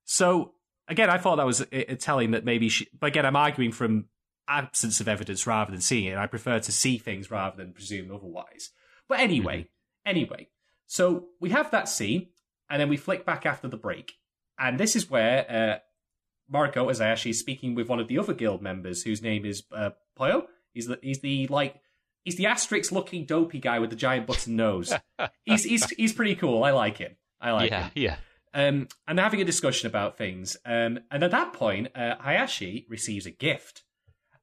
[0.06, 0.54] So
[0.88, 2.88] again, I thought that was uh, uh, telling that maybe she.
[2.98, 4.06] But again, I'm arguing from
[4.48, 6.18] absence of evidence rather than seeing it.
[6.18, 8.72] I prefer to see things rather than presume otherwise.
[9.08, 9.70] But anyway,
[10.06, 10.48] anyway,
[10.86, 12.28] so we have that scene,
[12.70, 14.14] and then we flick back after the break,
[14.58, 18.62] and this is where uh, Mariko is actually speaking with one of the other guild
[18.62, 20.46] members, whose name is uh, Poyo.
[20.74, 21.82] He's the he's the like
[22.24, 24.94] he's the Asterix looking dopey guy with the giant button nose.
[25.46, 26.64] he's he's he's pretty cool.
[26.64, 27.16] I like him.
[27.42, 28.18] I like him yeah,
[28.54, 28.68] yeah.
[28.68, 30.58] um, and they're having a discussion about things.
[30.66, 33.84] Um, and at that point, uh, Hayashi receives a gift.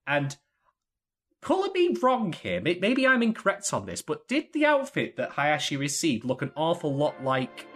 [0.07, 0.37] And
[1.43, 5.77] call me wrong here, maybe I'm incorrect on this, but did the outfit that Hayashi
[5.77, 7.67] received look an awful lot like.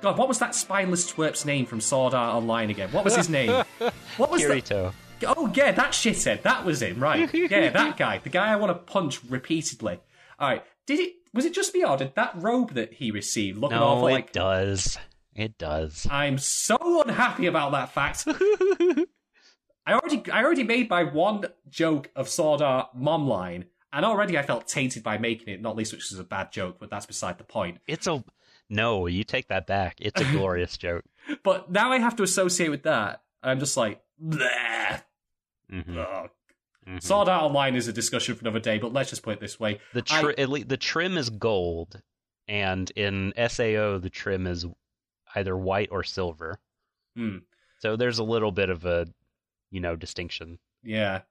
[0.00, 2.90] God, what was that spineless twerp's name from Sword Art Online again?
[2.92, 3.64] What was his name?
[4.16, 4.64] What was that?
[4.64, 4.92] Kirito.
[5.26, 6.42] Oh yeah, that shithead.
[6.42, 7.32] That was him, right?
[7.32, 8.18] Yeah, that guy.
[8.18, 9.98] The guy I want to punch repeatedly.
[10.38, 10.62] All right.
[10.86, 11.12] Did it?
[11.34, 14.12] Was it just me or did that robe that he received look No, awful it
[14.12, 14.32] like?
[14.32, 14.96] does.
[15.34, 16.06] It does.
[16.10, 18.24] I'm so unhappy about that fact.
[19.86, 24.38] I already, I already made my one joke of Sword Art mom line, and already
[24.38, 25.60] I felt tainted by making it.
[25.60, 27.78] Not least, which is a bad joke, but that's beside the point.
[27.86, 28.24] It's a
[28.70, 29.06] no.
[29.06, 29.96] You take that back.
[30.00, 31.04] It's a glorious joke.
[31.42, 33.22] But now I have to associate with that.
[33.42, 35.02] and I'm just like, bleh.
[35.72, 36.28] Mhm,
[36.86, 36.94] Ugh.
[36.94, 37.02] mhm.
[37.02, 39.58] Sword Art Online is a discussion for another day, but let's just put it this
[39.60, 42.00] way: The I- at lea- the trim is gold,
[42.48, 44.66] and in Sao the trim is
[45.34, 46.60] either white or silver.
[47.16, 47.38] Hmm.
[47.80, 49.06] So there's a little bit of a,
[49.70, 50.58] you know, distinction.
[50.82, 51.22] yeah,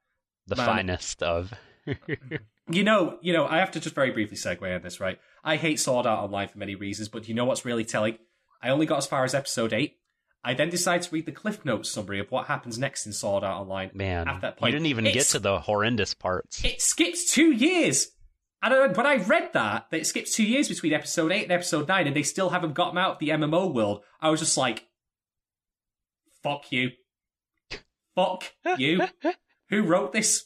[0.47, 0.65] The Man.
[0.65, 1.53] finest of.
[2.69, 5.19] You know, you know, I have to just very briefly segue on this, right?
[5.43, 8.17] I hate Sword Art Online for many reasons, but you know what's really telling?
[8.61, 9.97] I only got as far as episode 8.
[10.43, 13.61] I then decided to read the CliffsNotes summary of what happens next in Sword Art
[13.61, 13.91] Online.
[13.93, 16.63] Man, At that you point, didn't even get to the horrendous parts.
[16.63, 18.09] It skips two years!
[18.61, 21.87] And when I read that, that it skips two years between episode 8 and episode
[21.87, 24.87] 9, and they still haven't gotten out of the MMO world, I was just like,
[26.41, 26.91] fuck you.
[28.15, 28.45] Fuck
[28.77, 29.01] you.
[29.69, 30.45] Who wrote this?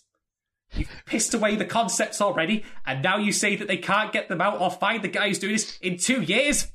[0.74, 4.42] You've pissed away the concepts already, and now you say that they can't get them
[4.42, 6.72] out or find the guy who's doing this in two years?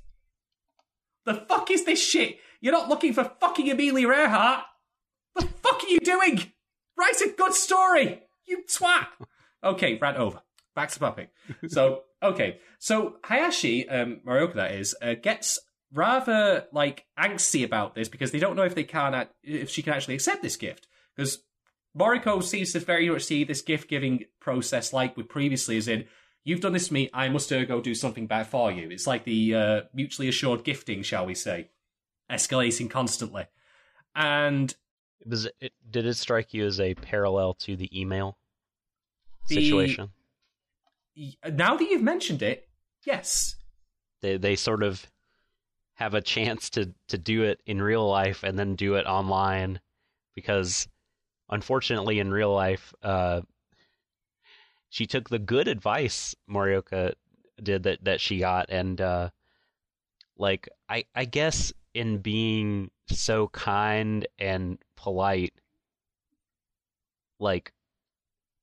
[1.24, 2.38] The fuck is this shit?
[2.62, 4.64] You're not looking for fucking Amelia Earhart?
[5.34, 6.52] The fuck are you doing?
[6.96, 9.08] Write a good story, you twat.
[9.64, 10.40] Okay, rant over.
[10.74, 11.30] Back to topic.
[11.66, 15.58] So, okay, so Hayashi, um, Marioka that is, uh, gets
[15.92, 19.82] rather like angsty about this because they don't know if they can, act- if she
[19.82, 20.86] can actually accept this gift.
[21.16, 21.42] Because
[21.98, 26.04] Moriko seems to very much see this gift giving process like we previously, as in,
[26.44, 28.88] you've done this to me, I must ergo do something back for you.
[28.88, 31.70] It's like the uh, mutually assured gifting, shall we say,
[32.32, 33.46] escalating constantly.
[34.14, 34.74] And
[35.24, 38.36] was it, did it strike you as a parallel to the email
[39.48, 40.10] The- situation?
[41.46, 42.68] now that you've mentioned it,
[43.04, 43.56] yes.
[44.22, 45.06] They they sort of
[45.94, 49.80] have a chance to to do it in real life and then do it online
[50.34, 50.88] because
[51.50, 53.42] unfortunately in real life uh
[54.88, 57.14] she took the good advice Morioka
[57.62, 59.28] did that that she got and uh
[60.38, 65.52] like I I guess in being so kind and polite
[67.38, 67.72] like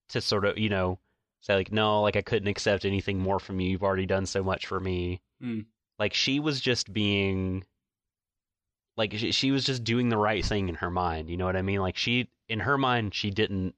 [0.10, 0.98] to sort of you know
[1.42, 3.70] say like no like I couldn't accept anything more from you.
[3.70, 5.22] You've already done so much for me.
[5.44, 5.66] Mm.
[5.98, 7.64] like she was just being
[8.98, 11.56] like she, she was just doing the right thing in her mind you know what
[11.56, 11.80] i mean?
[11.80, 13.74] Like she in her mind she didn't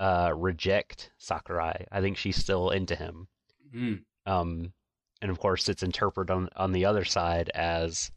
[0.00, 1.86] uh reject sakurai.
[1.92, 3.28] I think she's still into him.
[3.74, 4.00] Mm.
[4.26, 4.72] um
[5.20, 8.10] and of course it's interpreted on on the other side as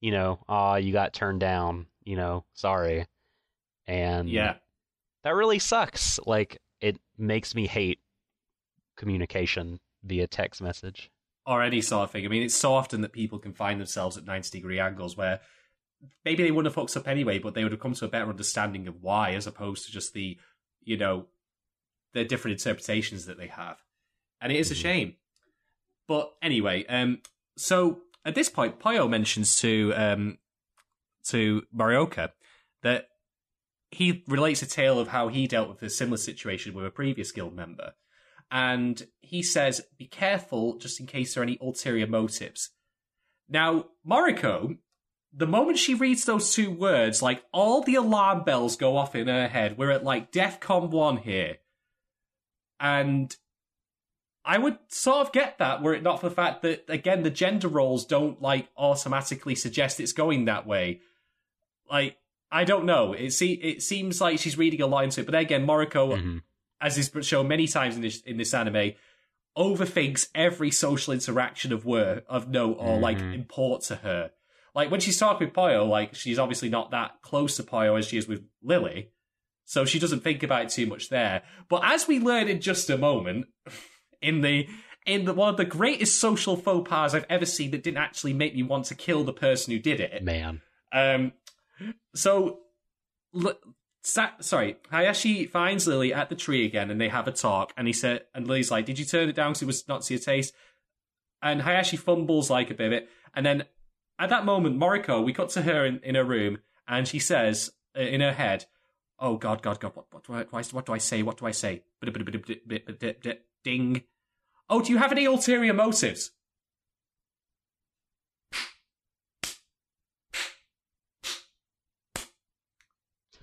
[0.00, 3.06] you know ah you got turned down you know sorry
[3.86, 4.54] and Yeah.
[5.24, 8.00] that really sucks like it makes me hate
[8.96, 11.10] communication via text message
[11.46, 12.24] or any sort of thing.
[12.24, 15.40] I mean, it's so often that people can find themselves at 90 degree angles where
[16.24, 18.28] maybe they wouldn't have fucked up anyway, but they would have come to a better
[18.28, 20.38] understanding of why, as opposed to just the,
[20.82, 21.26] you know,
[22.12, 23.78] the different interpretations that they have.
[24.40, 24.78] And it is a Mhm.
[24.78, 25.16] shame.
[26.06, 27.22] But anyway, um,
[27.56, 30.38] so at this point, Poyo mentions to um,
[31.28, 32.30] to Marioka
[32.82, 33.06] that
[33.90, 37.32] he relates a tale of how he dealt with a similar situation with a previous
[37.32, 37.92] guild member.
[38.50, 42.70] And he says, be careful just in case there are any ulterior motives.
[43.48, 44.78] Now, Mariko,
[45.32, 49.28] the moment she reads those two words, like all the alarm bells go off in
[49.28, 49.78] her head.
[49.78, 51.56] We're at like DEFCON 1 here.
[52.78, 53.34] And
[54.54, 57.30] I would sort of get that were it not for the fact that, again, the
[57.30, 61.00] gender roles don't like automatically suggest it's going that way.
[61.88, 62.16] Like,
[62.50, 63.12] I don't know.
[63.12, 65.26] It, see, it seems like she's reading a lot into it.
[65.26, 66.42] But then again, Moriko Mhm.
[66.80, 68.92] as is shown many times in this in this anime,
[69.56, 73.34] overthinks every social interaction of work of note or like Mhm.
[73.34, 74.32] import to her.
[74.74, 78.06] Like when she's talking with Poyo, like she's obviously not that close to Poyo as
[78.08, 79.10] she is with Lily.
[79.64, 81.42] So she doesn't think about it too much there.
[81.68, 83.46] But as we learn in just a moment,
[84.22, 84.68] in the
[85.06, 88.34] in the, one of the greatest social faux pas I've ever seen that didn't actually
[88.34, 90.22] make me want to kill the person who did it.
[90.22, 90.60] Man.
[90.92, 91.32] Um,
[92.14, 92.60] so,
[93.34, 93.58] L-
[94.02, 97.72] Sa- sorry, Hayashi finds Lily at the tree again, and they have a talk.
[97.76, 100.02] And he said, and Lily's like, "Did you turn it down because it was not
[100.02, 100.54] to your taste?"
[101.42, 103.64] And Hayashi fumbles like a bit, and then
[104.18, 107.70] at that moment, Moriko, we cut to her in, in her room, and she says
[107.96, 108.64] uh, in her head,
[109.18, 111.22] "Oh God, God, God, what, what, what what do I say?
[111.22, 111.82] What do I say?"
[113.64, 114.02] Ding.
[114.68, 116.32] Oh, do you have any ulterior motives?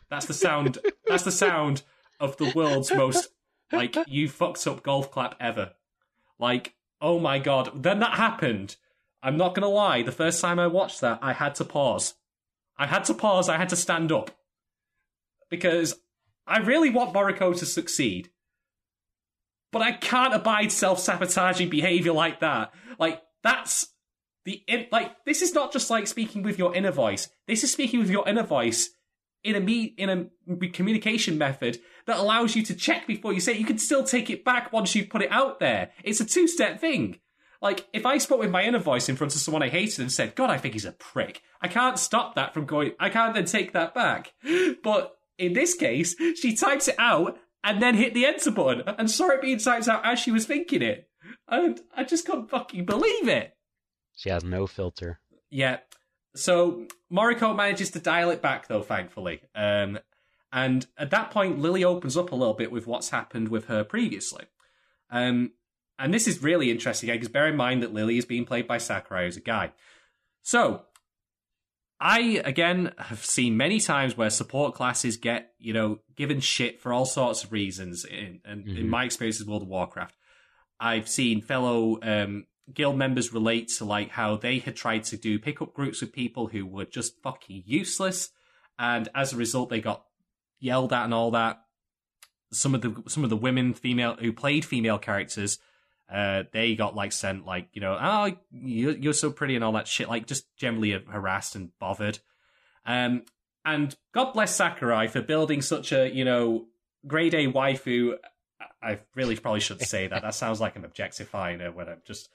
[0.09, 0.77] That's the sound.
[1.05, 1.83] that's the sound
[2.19, 3.29] of the world's most
[3.71, 5.71] like you fucked up golf clap ever.
[6.39, 7.83] Like, oh my god.
[7.83, 8.77] Then that happened.
[9.21, 10.03] I'm not gonna lie.
[10.03, 12.13] The first time I watched that, I had to pause.
[12.77, 13.49] I had to pause.
[13.49, 14.31] I had to stand up
[15.49, 15.99] because
[16.45, 18.29] I really want Moriko to succeed,
[19.71, 22.73] but I can't abide self-sabotaging behavior like that.
[22.99, 23.87] Like that's
[24.45, 27.29] the in, like this is not just like speaking with your inner voice.
[27.47, 28.89] This is speaking with your inner voice
[29.43, 33.53] in a me in a communication method that allows you to check before you say
[33.53, 33.59] it.
[33.59, 35.91] You can still take it back once you've put it out there.
[36.03, 37.19] It's a two step thing.
[37.61, 40.11] Like if I spoke with my inner voice in front of someone I hated and
[40.11, 42.93] said, "God, I think he's a prick," I can't stop that from going.
[42.99, 44.33] I can't then take that back.
[44.83, 49.11] But in this case, she types it out and then hit the enter button and
[49.11, 51.09] saw it being typed out as she was thinking it,
[51.49, 53.57] and I just can't fucking believe it.
[54.15, 55.19] She has no filter.
[55.49, 55.79] Yeah.
[56.33, 59.41] So Moriko manages to dial it back, though, thankfully.
[59.53, 59.99] Um,
[60.49, 63.83] and at that point, Lily opens up a little bit with what's happened with her
[63.83, 64.45] previously.
[65.09, 65.51] Um,
[65.99, 68.77] and this is really interesting because bear in mind that Lily is being played by
[68.77, 69.73] Sakurai, as a guy.
[70.41, 70.83] So
[71.99, 76.93] I again have seen many times where support classes get you know given shit for
[76.93, 78.05] all sorts of reasons.
[78.05, 78.89] In, and in Mhm.
[78.89, 80.15] my experience with World of Warcraft,
[80.79, 85.39] I've seen fellow um, guild members relate to like how they had tried to do
[85.39, 88.29] pickup groups with people who were just fucking useless,
[88.77, 90.03] and as a result, they got
[90.59, 91.61] yelled at and all that.
[92.51, 95.57] Some of the some of the women, female who played female characters,
[96.11, 99.73] uh, they got like sent like you know, oh, you're, you're so pretty and all
[99.73, 102.19] that shit, like just generally harassed and bothered.
[102.85, 103.23] Um,
[103.65, 106.65] and God bless Sakurai for building such a you know
[107.05, 108.15] grade A waifu.
[108.81, 110.21] I really probably shouldn't say that.
[110.21, 112.29] That sounds like I'm objectifying when I'm just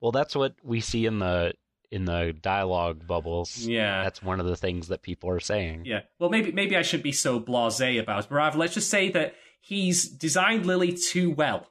[0.00, 1.54] Well, that's what we see in the
[1.90, 3.58] in the dialogue bubbles.
[3.58, 4.02] yeah.
[4.02, 5.84] That's one of the things that people are saying.
[5.86, 6.00] Yeah.
[6.18, 8.28] Well, maybe maybe I shouldn't be so blasé about it.
[8.28, 11.68] But rather, let's just say that he's designed Lily too well,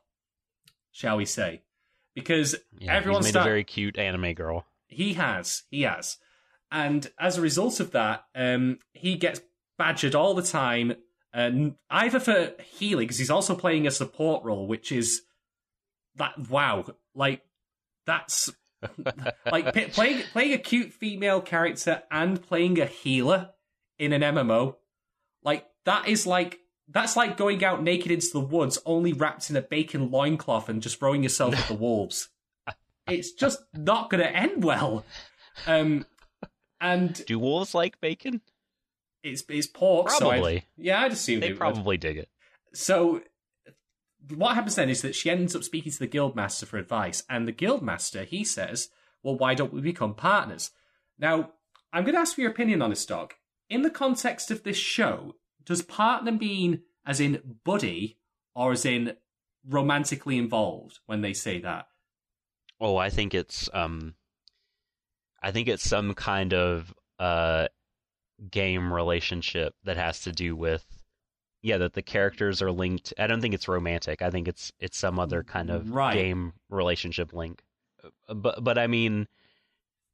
[0.93, 1.61] shall we say?
[2.15, 4.65] Because Yeah, Everyone's made start- a very cute anime girl.
[4.87, 6.17] he has, he has,
[6.71, 9.41] and as a result of that, um, he gets
[9.77, 10.95] badgered all the time,
[11.33, 15.21] and either for healing because he's also playing a support role, which is
[16.15, 17.41] that wow, like
[18.05, 18.51] that's
[19.51, 23.49] like p- playing playing a cute female character and playing a healer
[23.97, 24.75] in an MMO,
[25.43, 29.55] like that is like that's like going out naked into the woods, only wrapped in
[29.55, 32.29] a bacon loincloth and just throwing yourself at the wolves.
[33.07, 35.03] It's just not going to end well.
[35.67, 36.05] Um,
[36.81, 38.41] and Do wolves like bacon?
[39.23, 40.09] it's it's pork.
[40.09, 40.65] so I'd- Probably.
[40.77, 41.59] yeah, I'd assume they it would.
[41.59, 42.29] probably dig it.
[42.73, 43.21] So
[44.35, 47.47] what happens then is that she ends up speaking to the guildmaster for advice, and
[47.47, 48.89] the guildmaster he says,
[49.21, 50.71] "Well, why don't we become partners?"
[51.19, 51.51] Now,
[51.93, 53.33] I'm going to ask for your opinion on this, dog.
[53.69, 55.35] In the context of this show,
[55.65, 58.17] does partner mean as in buddy
[58.55, 59.15] or as in
[59.67, 61.87] romantically involved when they say that?
[62.79, 64.15] Oh, I think it's um
[65.41, 67.67] I think it's some kind of uh
[68.49, 70.85] game relationship that has to do with
[71.61, 73.13] yeah, that the characters are linked.
[73.17, 74.21] I don't think it's romantic.
[74.21, 76.13] I think it's it's some other kind of Right.
[76.13, 77.63] game relationship link.
[78.27, 79.27] Uh, But but I mean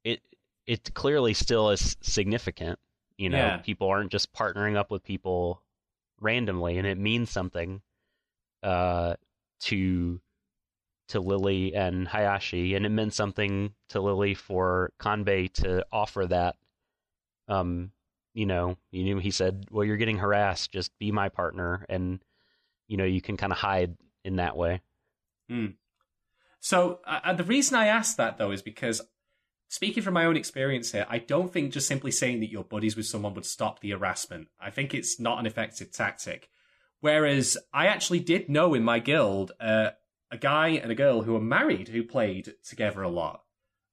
[0.03, 0.21] it
[0.67, 2.77] it clearly still is significant.
[3.19, 3.57] You know, Yeah.
[3.57, 5.61] people aren't just partnering up with people
[6.21, 7.81] randomly and it means something
[8.63, 9.15] uh
[9.61, 10.21] to
[11.09, 16.55] to Lily and Hayashi, and it meant something to Lily for Kanbei to offer that.
[17.47, 17.91] Um,
[18.33, 20.71] you know, you knew he said, "Well, you're getting harassed.
[20.71, 22.23] Just be my partner," and
[22.87, 24.81] you know, you can kind of hide in that way.
[26.59, 29.01] So uh, uh, the reason I asked that though is because
[29.69, 32.97] speaking from my own experience here, I don't think just simply saying that you're buddies
[32.97, 34.49] with someone would stop the harassment.
[34.59, 36.49] I think it's not an effective tactic.
[36.99, 39.91] Whereas I actually did know in my guild uh,
[40.31, 43.43] a guy and a girl who were married who played together a lot.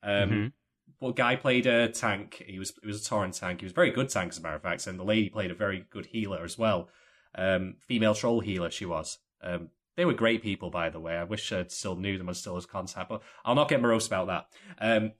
[0.03, 0.53] Um, Mhm.
[0.99, 2.43] Well, guy played a tank.
[2.47, 3.61] He was he was a Tauren tank.
[3.61, 4.87] He was a very good tank, as a matter of fact.
[4.87, 6.89] And the lady played a very good healer as well.
[7.35, 9.19] Um, female troll healer she was.
[9.43, 11.17] Um, they were great people, by the way.
[11.17, 14.07] I wish I still knew them and still as contact, but I'll not get morose
[14.07, 14.47] about that.
[14.81, 15.13] Um,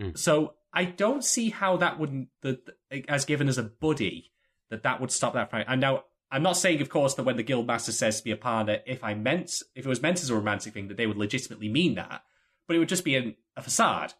[0.00, 0.16] Mm.
[0.18, 2.60] So I don't see how that wouldn't, that
[3.08, 4.32] as given as a buddy,
[4.70, 5.66] that that would stop that fight.
[5.68, 8.32] And now I'm not saying, of course, that when the guild master says to be
[8.32, 11.06] a partner, if I meant, if it was meant as a romantic thing, that they
[11.06, 12.22] would legitimately mean that,
[12.66, 14.14] but it would just be an, a facade.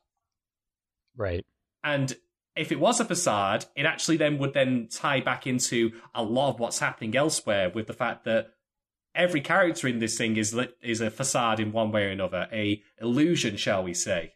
[1.16, 1.44] Right.
[1.82, 2.16] And
[2.56, 6.50] if it was a facade, it actually then would then tie back into a lot
[6.50, 8.52] of what's happening elsewhere with the fact that
[9.14, 12.82] every character in this thing is is a facade in one way or another, a
[13.00, 14.34] illusion, shall we say.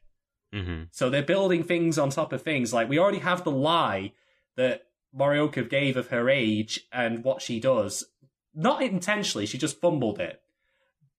[0.53, 2.73] Hmm So they're building things on top of things.
[2.73, 4.13] Like we already have the lie
[4.57, 4.83] that
[5.17, 8.05] Morioka gave of her age and what she does.
[8.55, 10.41] Not intentionally, she just fumbled it.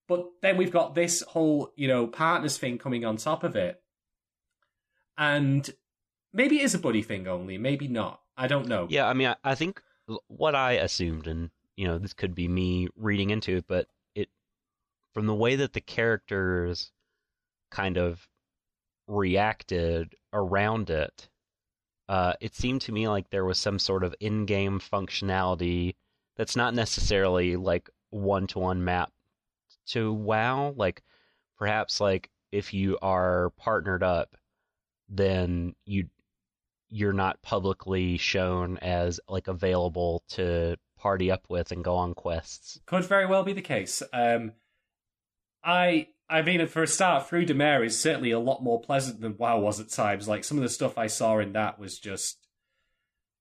[0.07, 3.81] But then we've got this whole, you know, partners thing coming on top of it.
[5.17, 5.69] And
[6.33, 8.21] maybe it is a buddy thing only, maybe not.
[8.35, 8.87] I don't know.
[8.89, 9.81] Yeah, I mean, I, I think
[10.27, 14.29] what I assumed, and you know, this could be me reading into it, but it
[15.13, 16.91] from the way that the characters
[17.69, 18.28] kind of
[19.09, 21.27] reacted around it,
[22.07, 25.95] uh, it seemed to me like there was some sort of in-game functionality
[26.37, 29.11] that's not necessarily like one-to-one map
[29.87, 30.73] to WoW.
[30.77, 31.03] Like
[31.57, 34.37] perhaps like if you are partnered up,
[35.09, 36.07] then you
[36.91, 42.79] you're not publicly shown as like available to party up with and go on quests.
[42.87, 44.01] Could very well be the case.
[44.11, 44.53] Um,
[45.63, 49.21] I I mean, for a start, Fruits de Mer is certainly a lot more pleasant
[49.21, 50.27] than WoW was at times.
[50.27, 52.37] Like some of the stuff I saw in that was just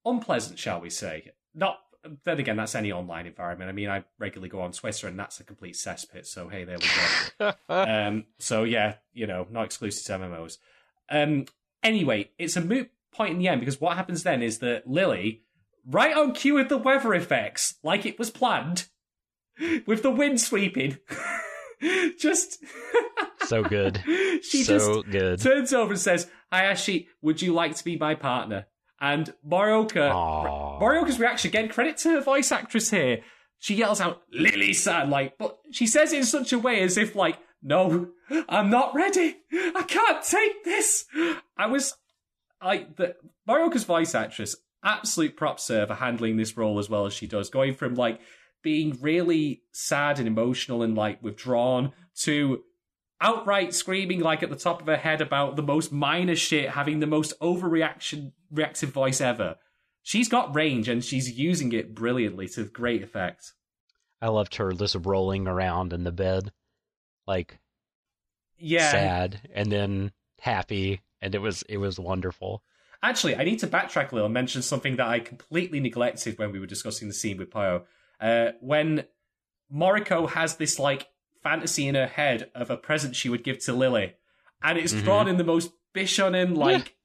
[0.04, 1.32] unpleasant, shall we say?
[1.54, 1.78] Not
[2.24, 3.68] then again, that's any online environment.
[3.68, 6.26] I mean, I regularly go on Twitter, and that's a complete cesspit.
[6.26, 6.86] So hey, there we
[7.38, 7.52] go.
[7.68, 10.58] um, so yeah, you know, not exclusive to MMOs.
[11.10, 11.46] Um,
[11.82, 15.42] anyway, it's a moot point in the end because what happens then is that Lily,
[15.86, 18.88] right on cue with the weather effects, like it was planned,
[19.86, 20.98] with the wind sweeping,
[22.18, 22.58] just
[23.46, 24.02] so good.
[24.42, 25.40] she so just good.
[25.40, 28.66] turns over and says, "Hayashi, would you like to be my partner?"
[29.00, 30.80] And Morioka, Aw.
[30.80, 31.68] Morioka's reaction again.
[31.68, 33.20] Credit to her voice actress here.
[33.58, 37.14] She yells out, "Lily-san!" Like, but she says it in such a way as if,
[37.14, 38.08] like, "No,
[38.48, 39.36] I'm not ready.
[39.52, 41.04] I can't take this."
[41.56, 41.94] I was,
[42.62, 43.16] like, the
[43.48, 44.56] Morioka's voice actress.
[44.84, 47.94] Absolute props to her for handling this role as well as she does, going from
[47.94, 48.20] like
[48.62, 51.92] being really sad and emotional and like withdrawn
[52.22, 52.62] to
[53.20, 57.00] outright screaming like at the top of her head about the most minor shit, having
[57.00, 59.56] the most overreaction reactive voice ever.
[60.02, 63.52] She's got range and she's using it brilliantly to great effect.
[64.20, 66.52] I loved her just rolling around in the bed,
[67.26, 67.58] like
[68.58, 68.90] Yeah.
[68.90, 72.62] sad and then happy, and it was it was wonderful.
[73.02, 76.50] Actually, I need to backtrack a little and mention something that I completely neglected when
[76.50, 77.84] we were discussing the scene with Poyo.
[78.20, 79.04] Uh, when
[79.72, 81.08] Moriko has this like
[81.42, 84.14] fantasy in her head of a present she would give to Lily,
[84.62, 85.04] and it's Mhm.
[85.04, 86.96] drawn in the most bishonen like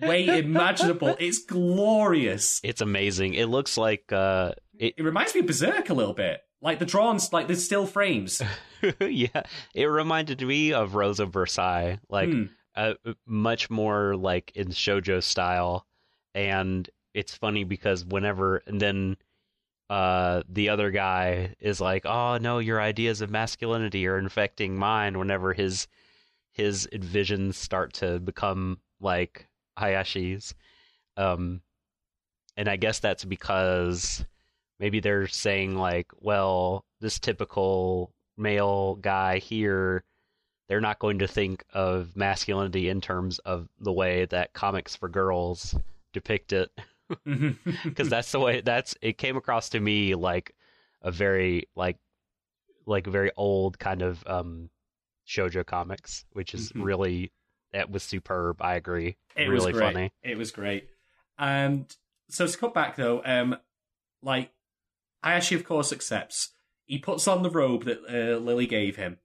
[0.00, 1.16] way imaginable.
[1.18, 2.60] It's glorious.
[2.64, 3.34] It's amazing.
[3.34, 4.94] It looks like uh, it.
[4.96, 8.40] It reminds me of Berserk a little bit, like the drawings, like the still frames.
[9.00, 9.42] yeah,
[9.74, 12.44] it reminded me of Rose of Versailles, like Hmm.
[12.74, 12.94] uh,
[13.26, 15.86] much more like in shojo style.
[16.34, 19.16] And it's funny because whenever and then
[19.90, 25.18] uh, the other guy is like, "Oh no, your ideas of masculinity are infecting mine."
[25.18, 25.88] Whenever his
[26.52, 30.54] his visions start to become like Hayashi's,
[31.16, 31.62] um,
[32.56, 34.24] and I guess that's because
[34.78, 40.04] maybe they're saying like, well, this typical male guy here,
[40.68, 45.08] they're not going to think of masculinity in terms of the way that comics for
[45.08, 45.74] girls
[46.12, 46.70] depict it
[47.24, 50.54] because that's the way that's it came across to me like
[51.02, 51.98] a very like
[52.86, 54.70] like very old kind of um
[55.26, 56.84] shojo comics which is Mhm.
[56.84, 57.32] really
[57.72, 59.94] that was superb i agree It really was great.
[59.94, 60.88] funny It was great.
[61.38, 61.94] And
[62.28, 63.56] so to cut back though, um,
[64.22, 64.52] like
[65.24, 66.50] Hayashi of course accepts.
[66.84, 69.18] He puts on the robe that uh, Lily gave him.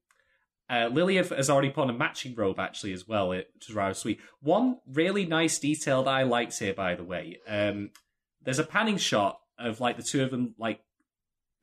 [0.70, 3.76] Uh, Lily has already put on a matching robe actually as well, it- which is
[3.76, 4.20] rather sweet.
[4.42, 7.40] One really nice detail that I liked here, by the way.
[7.48, 7.92] Um,
[8.44, 10.82] there's a panning shot of like the two of them, like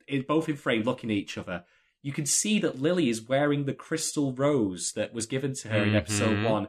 [0.07, 1.63] in, both in frame, looking at each other.
[2.01, 5.83] You can see that Lily is wearing the crystal rose that was given to her
[5.83, 6.67] in episode one.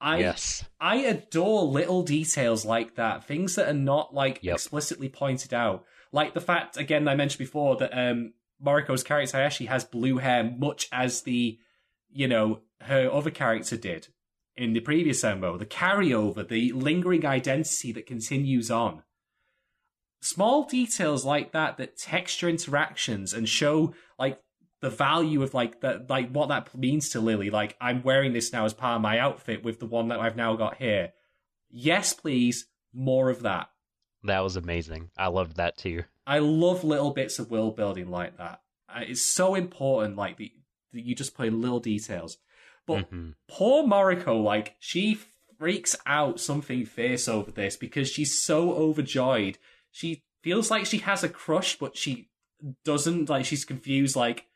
[0.00, 4.54] I yes I adore little details like that, things that are not like Yep.
[4.54, 5.84] explicitly pointed out.
[6.12, 10.42] Like the fact, again, I mentioned before that um, Moriko's character actually has blue hair,
[10.44, 11.58] much as the,
[12.14, 14.08] you know, her other character did
[14.56, 15.58] in the previous MMO.
[15.58, 19.02] The carryover, the lingering identity that continues on.
[20.20, 24.40] Small details like that that texture interactions and show like
[24.80, 27.50] the value of like that like what that means to Lily.
[27.50, 30.36] Like I'm wearing this now as part of my outfit with the one that I've
[30.36, 31.12] now got here.
[31.68, 33.68] Yes, please, more of that.
[34.22, 35.10] That was amazing.
[35.18, 36.04] I loved that too.
[36.26, 38.60] I love little bits of world building like that.
[38.88, 40.52] Uh, It's so important, like the,
[40.94, 42.38] you just play little details.
[42.86, 43.34] But Mhm.
[43.48, 45.18] poor Moriko, like she
[45.58, 49.58] freaks out something fierce over this because she's so overjoyed.
[49.90, 52.30] She feels like she has a crush, but she
[52.84, 53.28] doesn't.
[53.28, 54.16] Like she's confused.
[54.16, 54.46] Like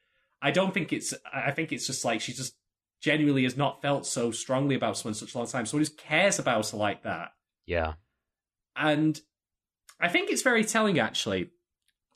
[0.43, 1.15] I don't think it's.
[1.33, 2.55] I think it's just like she just
[3.01, 5.65] genuinely has not felt so strongly about someone such a long time.
[5.67, 7.33] Someone who cares about her like that.
[7.67, 7.95] Yeah.
[8.77, 9.21] And
[10.01, 11.51] I think it's very telling, actually.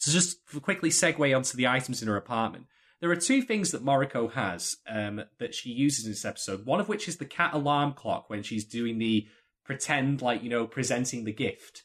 [0.01, 2.67] To just quickly segue onto the items in her apartment,
[3.03, 6.65] there are two things that Moriko has um, that she uses in this episode.
[6.65, 9.27] One of which is the cat alarm clock when she's doing the
[9.65, 11.83] pretend, like, you know, presenting the gift.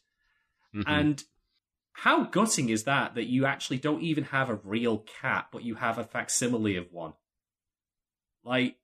[0.75, 0.83] Mhm.
[0.85, 1.23] And
[1.93, 5.73] how gutting is that, that you actually don't even have a real cat, but you
[5.73, 7.13] have a facsimile of one?
[8.43, 8.77] Like,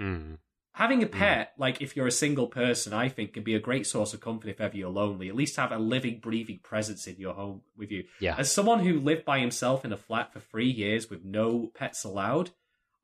[0.00, 0.38] Mm.
[0.78, 3.84] Having a pet, like if you're a single person, I think can be a great
[3.84, 5.28] source of comfort if ever you're lonely.
[5.28, 8.04] At least have a living, breathing presence in your home with you.
[8.20, 8.36] Yeah.
[8.38, 12.04] As someone who lived by himself in a flat for three years with no pets
[12.04, 12.50] allowed,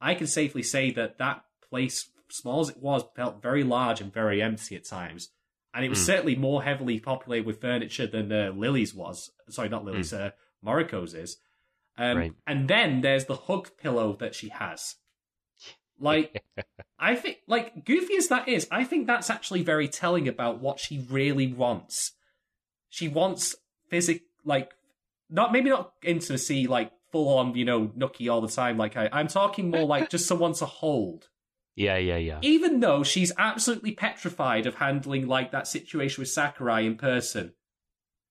[0.00, 4.12] I can safely say that that place, small as it was, felt very large and
[4.12, 5.30] very empty at times.
[5.74, 6.04] And it was Hmm.
[6.06, 9.32] certainly more heavily populated with furniture than uh, Lily's was.
[9.48, 10.30] Sorry, not Lily's, uh,
[10.64, 11.38] Moriko's is.
[11.98, 12.18] Um, Hmm.
[12.18, 12.32] Right.
[12.46, 14.94] And then there's the hug pillow that she has.
[16.04, 16.44] Like,
[16.98, 20.78] I think, like, goofy as that is, I think that's actually very telling about what
[20.78, 22.12] she really wants.
[22.90, 23.56] She wants
[23.88, 24.70] physic, like,
[25.30, 28.76] not maybe not intimacy, like full on, you know, nookie all the time.
[28.76, 31.28] Like I, I'm talking more like just someone to hold.
[31.76, 32.38] Yeah, yeah, yeah.
[32.42, 37.54] Even though she's absolutely petrified of handling like that situation with Sakurai in person,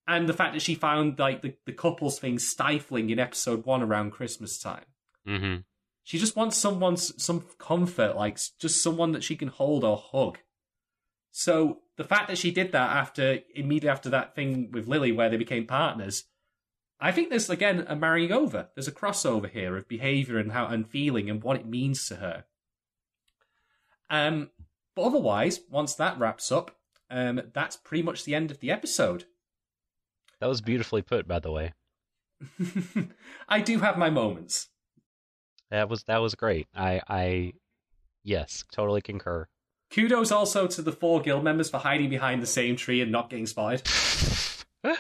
[0.07, 3.81] and the fact that she found like the, the couples thing stifling in episode one
[3.81, 4.85] around Christmas time.
[5.25, 5.55] hmm
[6.03, 10.39] She just wants someone, some comfort, like just someone that she can hold or hug.
[11.31, 15.29] So the fact that she did that after immediately after that thing with Lily, where
[15.29, 16.25] they became partners,
[16.99, 18.69] I think there's again a marrying over.
[18.75, 22.17] There's a crossover here of behavior and how and feeling and what it means to
[22.17, 22.45] her.
[24.09, 24.51] Um,
[24.95, 26.77] but otherwise, once that wraps up,
[27.09, 29.25] um, that's pretty much the end of the episode.
[30.39, 31.73] That was beautifully put, by the way.
[33.47, 34.69] I do have my moments.
[35.73, 36.67] That was that was great.
[36.75, 37.53] I I
[38.23, 39.47] yes, totally concur.
[39.89, 43.31] Kudos also to the four guild members for hiding behind the same tree and not
[43.31, 43.81] getting spotted.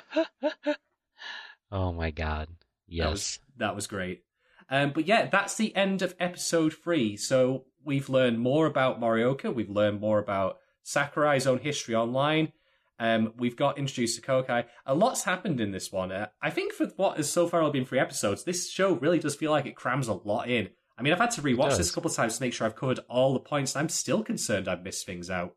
[1.71, 2.47] oh my god.
[2.87, 3.03] Yes.
[3.03, 4.23] That was that was great.
[4.67, 7.17] Um, but yeah, that's the end of episode three.
[7.17, 9.53] So we've learned more about Morioka.
[9.53, 12.51] We've learned more about Sakurai's own history online.
[12.99, 14.65] Um, we've got introduced to Kokai.
[14.85, 16.11] A lot's happened in this one.
[16.11, 19.19] Uh, I think for what has so far only been three episodes, this show really
[19.19, 20.69] does feel like it crams a lot in.
[20.97, 22.75] I mean, I've had to rewatch this a couple of times to make sure I've
[22.75, 23.75] covered all the points.
[23.75, 25.55] I'm still concerned I've missed things out.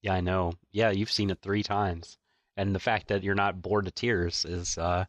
[0.00, 0.52] Yeah, I know.
[0.70, 2.18] Yeah, you've seen it three times.
[2.56, 5.06] And the fact that you're not bored to tears is uh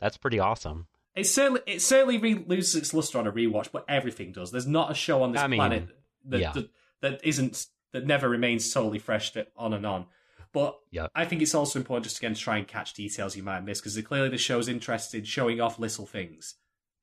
[0.00, 0.86] that's pretty awesome.
[1.14, 4.50] It certainly it certainly re- loses its luster on a rewatch, but everything does.
[4.50, 5.88] There's not a show on this I mean, planet
[6.26, 6.52] that, yeah.
[6.52, 6.70] that
[7.02, 10.06] that isn't that never remains totally fresh on and on.
[10.52, 10.78] But.
[11.14, 13.80] I think it's also important just again to try and catch details you might miss
[13.80, 16.56] because clearly the show's interested in showing off little things,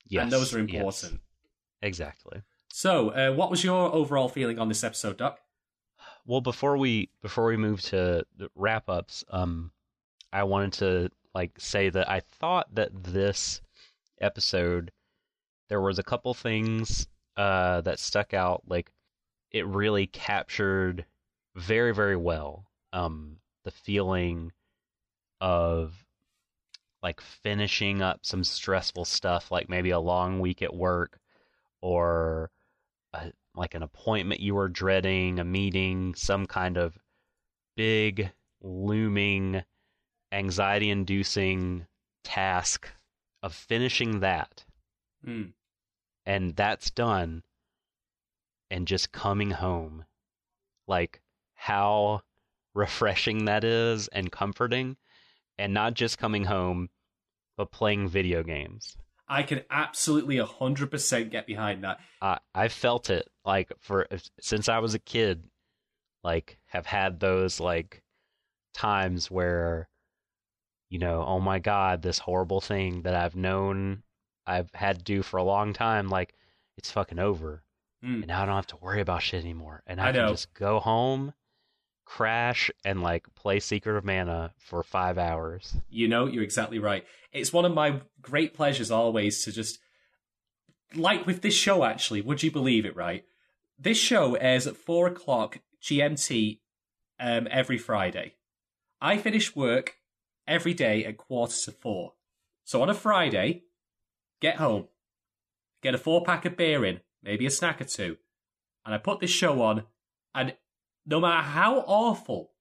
[0.08, 0.24] Yes.
[0.24, 0.76] and those are yes.
[0.76, 1.22] important.
[1.82, 2.42] Exactly.
[2.72, 5.40] So, uh, what was your overall feeling on this episode, Doc?
[6.26, 9.72] Well, before we before we move to the wrap ups, um,
[10.32, 13.62] I wanted to like say that I thought that this
[14.22, 14.92] episode
[15.70, 18.64] there was a couple things uh, that stuck out.
[18.68, 18.92] Like
[19.52, 21.06] it really captured
[21.56, 24.52] very very well um, the feeling
[25.42, 26.06] of
[27.02, 31.20] like finishing up some stressful stuff, like maybe a long week at work
[31.82, 32.52] or
[33.14, 36.98] a, like an appointment you were dreading, a meeting, some kind of
[37.78, 38.32] big,
[38.62, 39.64] looming,
[40.32, 41.86] anxiety inducing
[42.24, 42.90] task
[43.42, 44.66] of finishing that.
[45.24, 45.44] Hmm.
[46.26, 47.44] And that's done.
[48.70, 50.06] And just coming home.
[50.88, 51.22] Like
[51.54, 52.22] how
[52.76, 54.98] refreshing that is and comforting.
[55.58, 56.90] And not just coming home,
[57.58, 58.96] but playing video games.
[59.28, 62.00] I can absolutely hundred percent get behind that.
[62.22, 64.08] I I felt it like for
[64.40, 65.44] since I was a kid,
[66.24, 68.04] like have had those like
[68.74, 69.90] times where,
[70.90, 74.04] you know, oh my God, this horrible thing that I've known
[74.48, 76.08] I've had to do for a long time.
[76.08, 76.34] Like
[76.78, 77.64] it's fucking over,
[78.02, 78.20] Mm.
[78.20, 80.30] and now I don't have to worry about shit anymore, and I, I can know.
[80.30, 81.34] just go home,
[82.10, 85.78] crash, and like play Secret of Mana for five hours.
[85.92, 87.06] You know, you're exactly right.
[87.32, 89.78] It's one of my great pleasures always to just,
[90.96, 93.26] like with this show, actually, would you believe it, right?
[93.78, 96.60] This show airs at 4 o'clock GMT
[97.20, 98.34] um, every Friday.
[99.00, 99.98] I finish work
[100.48, 102.14] every day at quarter to four.
[102.64, 103.66] So on a Friday,
[104.42, 104.88] get home,
[105.84, 108.18] get a four pack of beer in, maybe a snack or two,
[108.84, 109.84] and I put this show on,
[110.34, 110.56] and
[111.10, 112.52] no matter how awful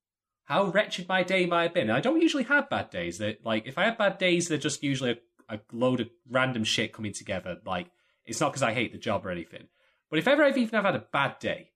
[0.45, 1.91] how wretched my day might have been.
[1.91, 3.19] I don't usually have bad days.
[3.19, 6.65] That like if I have bad days, they're just usually a, a load of random
[6.65, 7.59] shit coming together.
[7.67, 7.91] Like
[8.25, 9.69] it's not because I hate the job or anything.
[10.11, 11.73] But if ever I've even have had a bad day,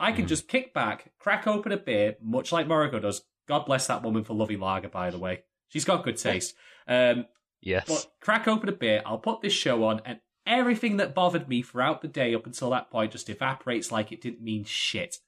[0.00, 0.28] I can Mhm.
[0.28, 3.22] just kick back, crack open a beer, much like Moriko does.
[3.46, 5.44] God bless that woman for loving lager, by the way.
[5.68, 6.54] She's got good taste.
[6.88, 7.26] Um,
[7.60, 7.86] Yes.
[7.86, 11.62] but crack open a beer, I'll put this show on, and everything that bothered me
[11.62, 15.18] throughout the day up until that point just evaporates like it didn't mean shit.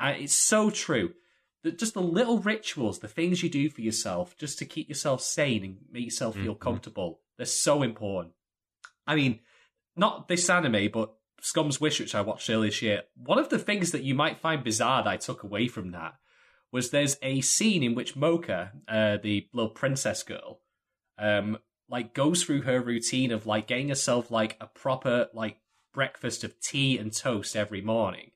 [0.00, 1.14] It's so true.
[1.62, 5.20] That just the little rituals, the things you do for yourself, just to keep yourself
[5.20, 6.60] sane and make yourself feel Mhm.
[6.60, 8.34] comfortable, they're so important.
[9.06, 9.40] I mean,
[9.94, 13.02] not this anime, but Scum's Wish, which I watched earlier this year.
[13.14, 16.14] One of the things that you might find bizarre that I took away from that
[16.72, 20.62] was there's a scene in which Mocha, uh, the little princess girl,
[21.18, 25.58] um, like goes through her routine of like getting herself like a proper like
[25.92, 28.30] breakfast of tea and toast every morning.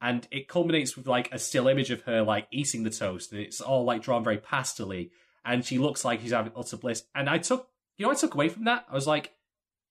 [0.00, 3.40] And it culminates with like a still image of her like eating the toast, and
[3.40, 5.10] it's all like drawn very pastely,
[5.44, 7.04] and she looks like she's having utter bliss.
[7.14, 8.84] And I took, you know, I took away from that.
[8.90, 9.32] I was like,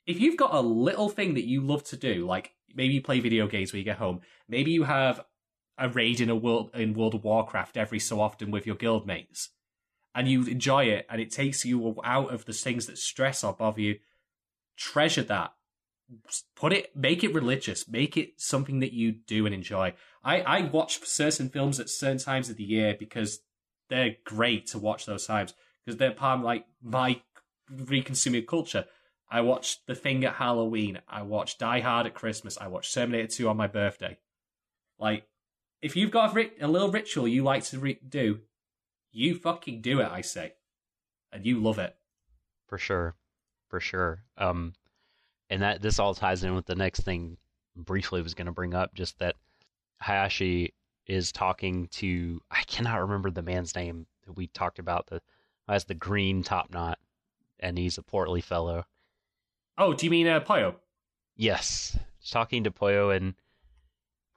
[0.06, 3.20] if you've got a little thing that you love to do, like maybe you play
[3.20, 5.26] video games when you get home, maybe you have
[5.78, 9.08] a raid in a world in World of Warcraft every so often with your guild
[9.08, 9.50] mates,
[10.14, 13.54] and you enjoy it, and it takes you out of the things that stress or
[13.54, 14.00] bother you.
[14.78, 15.54] Treasure that.
[16.56, 17.88] Put it, make it religious.
[17.88, 19.94] Make it something that you do and enjoy.
[20.24, 23.40] I I watch certain films at certain times of the year because
[23.90, 25.54] they're great to watch those times
[25.84, 27.22] because they're part of like my
[27.70, 28.86] re-consuming culture.
[29.30, 31.00] I watched The Thing at Halloween.
[31.08, 32.58] I watched Die Hard at Christmas.
[32.58, 34.18] I watched Terminator 2 on my birthday.
[35.00, 35.28] Like,
[35.82, 38.42] if you've got a, rit- a little ritual you like to re- do,
[39.12, 40.54] you fucking do it, I say.
[41.32, 41.96] And you love it.
[42.68, 43.16] For sure,
[43.70, 44.24] for sure.
[44.38, 44.74] Um,
[45.50, 47.38] and that this all ties in with the next thing.
[47.76, 49.36] Briefly, was going to bring up just that
[50.00, 50.76] Hayashi
[51.08, 55.22] is talking to I cannot remember the man's name that we talked about the
[55.68, 57.00] has the green top knot,
[57.60, 58.86] and he's a portly fellow.
[59.78, 60.76] Oh, do you mean uh, Poyo?
[61.36, 61.98] Yes,
[62.30, 63.34] talking to Poyo and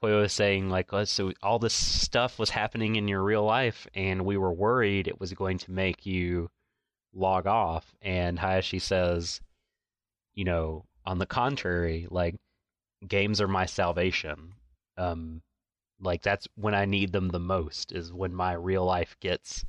[0.02, 3.86] Poyo is saying like, oh, so all this stuff was happening in your real life,
[3.94, 6.50] and we were worried it was going to make you
[7.12, 7.94] log off.
[8.02, 9.40] And Hayashi says,
[10.34, 12.34] you know, on the contrary, like
[13.06, 14.54] games are my salvation.
[14.96, 15.42] Um,
[16.00, 19.64] like that's when I need them the most is when my real life gets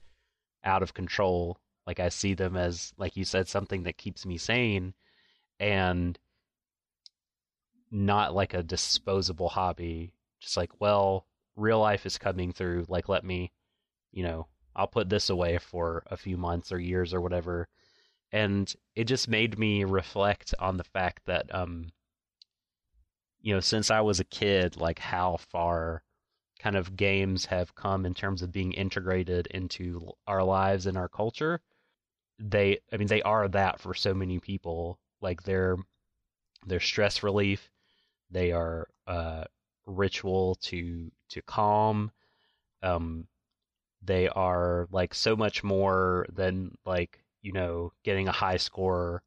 [0.64, 1.58] out of control.
[1.86, 4.94] Like I see them as, like you said, something that keeps me sane
[5.60, 6.18] and
[7.92, 10.14] not like a disposable hobby.
[10.40, 11.26] Just like, well,
[11.56, 12.86] real life is coming through.
[12.90, 13.52] Like, let me,
[14.12, 17.68] you know, I'll put this away for a few months or years or whatever.
[18.32, 21.92] And it just made me reflect on the fact that, um,
[23.42, 26.04] you know, since I was a kid, like how far
[26.60, 31.08] kind of games have come in terms of being integrated into our lives and our
[31.08, 31.62] culture.
[32.40, 35.00] They, I mean, they are that for so many people.
[35.22, 35.78] Like they're,
[36.66, 37.72] they're stress relief.
[38.30, 39.46] They are uh,
[39.86, 42.12] ritual to to calm.
[42.84, 43.28] Um,
[44.02, 49.24] they are like so much more than like you know getting a high score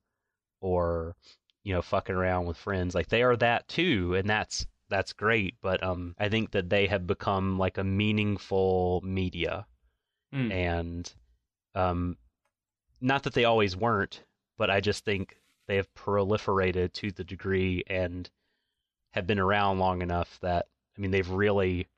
[0.60, 1.16] or
[1.64, 2.94] you know fucking around with friends.
[2.94, 5.54] Like they are that too, and that's that's great.
[5.62, 9.66] But um, I think that they have become like a meaningful media,
[10.32, 10.52] Mm.
[10.52, 11.14] and
[11.74, 12.16] um,
[13.00, 14.22] not that they always weren't,
[14.58, 18.30] but I just think they have proliferated to the degree and
[19.12, 20.66] have been around long enough that
[20.96, 21.88] I mean they've really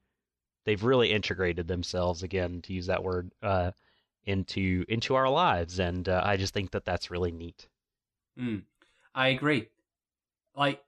[0.65, 3.73] they've really integrated themselves again to use that word uh,
[4.25, 7.69] into into our lives, and uh, I just think that that's really neat.
[8.39, 8.63] Mm,
[9.15, 9.69] I agree.
[10.57, 10.83] Like,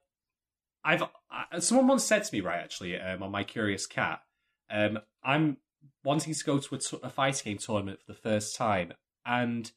[0.83, 2.59] I've uh, someone once said to me, right?
[2.59, 4.21] Actually, um, on my Curious Cat,
[4.69, 5.57] um, I'm
[6.03, 8.93] wanting to go to a, t- a fighting game tournament for the first time,
[9.25, 9.71] and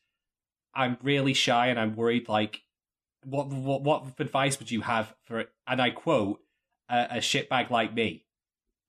[0.74, 2.28] I'm really shy, and I'm worried.
[2.28, 2.62] Like,
[3.24, 5.46] what what what advice would you have for?
[5.66, 6.40] And I quote,
[6.88, 8.24] a, a shitbag like me.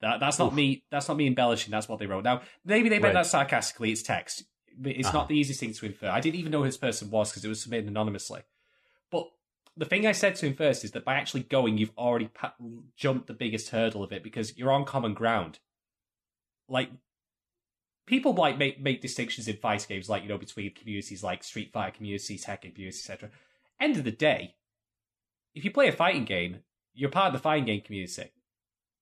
[0.02, 0.54] That that's not Oof.
[0.54, 0.84] me.
[0.92, 1.72] That's not me embellishing.
[1.72, 2.24] That's what they wrote.
[2.24, 3.24] Now, maybe they meant Right.
[3.24, 3.92] that sarcastically.
[3.92, 4.44] It's text.
[4.84, 5.18] It's Uh-huh.
[5.20, 6.10] not the easiest thing to infer.
[6.10, 8.42] I didn't even know who this person was because it was submitted anonymously.
[9.10, 9.30] But
[9.76, 12.56] the thing I said to him first is that by actually going, you've already pa-
[12.96, 15.60] jumped the biggest hurdle of it because you're on common ground.
[16.68, 16.92] Like
[18.06, 21.72] people like make make distinctions in fight games, like you know between communities like Street
[21.72, 23.30] Fighter communities, Tekken communities, etc.
[23.80, 24.56] End of the day,
[25.56, 26.64] if you play a fighting game,
[26.94, 28.32] you're part of the fighting game community,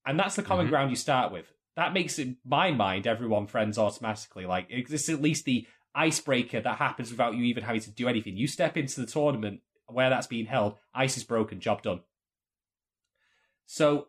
[0.06, 0.70] and that's the common Mhm.
[0.70, 1.52] ground you start with.
[1.78, 4.48] That makes in my mind everyone friends automatically.
[4.48, 8.36] Like it's at least the icebreaker that happens without you even having to do anything.
[8.36, 12.02] You step into the tournament where that's being held, ice is broken, job done.
[13.68, 14.08] So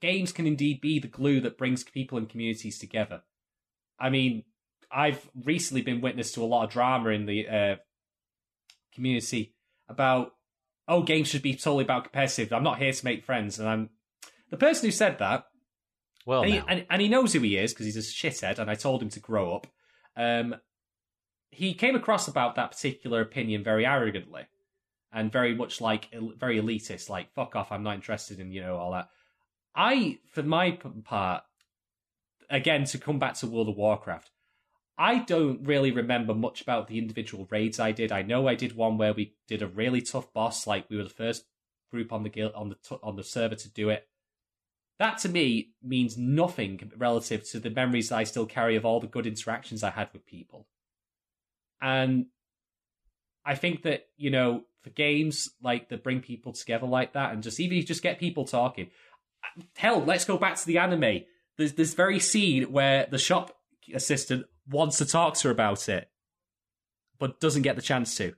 [0.00, 3.20] games can indeed be the glue that brings people and communities together.
[3.98, 4.44] I mean,
[4.90, 7.76] I've recently been witness to a lot of drama in the uh,
[8.94, 9.54] community
[9.88, 10.32] about
[10.88, 12.52] oh, games should be solely about competitive.
[12.52, 13.90] I'm not here to make friends, and I'm
[14.50, 15.44] the person who said that
[16.26, 18.70] Well, and, he, and, and he knows who he is because he's a shithead, and
[18.70, 19.66] I told him to grow up.
[20.16, 20.56] Um,
[21.50, 24.46] he came across about that particular opinion very arrogantly
[25.12, 28.76] and very much like very elitist, like "fuck off, I'm not interested in you know
[28.76, 29.08] all that."
[29.74, 31.44] I, for my part,
[32.48, 34.30] again to come back to World of Warcraft,
[34.98, 38.12] I don't really remember much about the individual raids I did.
[38.12, 41.04] I know I did one where we did a really tough boss, like we were
[41.04, 41.44] the first
[41.90, 44.06] group on the guild on the on the server to do it.
[45.00, 49.06] That to me means nothing relative to the memories I still carry of all the
[49.06, 50.66] good interactions I had with people.
[51.80, 52.26] And
[53.46, 57.42] I think that, you know, for games like that bring people together like that and
[57.42, 58.90] just even you just get people talking.
[59.74, 61.22] Hell, let's go back to the anime.
[61.56, 63.56] There's this very scene where the shop
[63.94, 66.10] assistant wants to talk to her about it,
[67.18, 68.34] but doesn't get the chance to.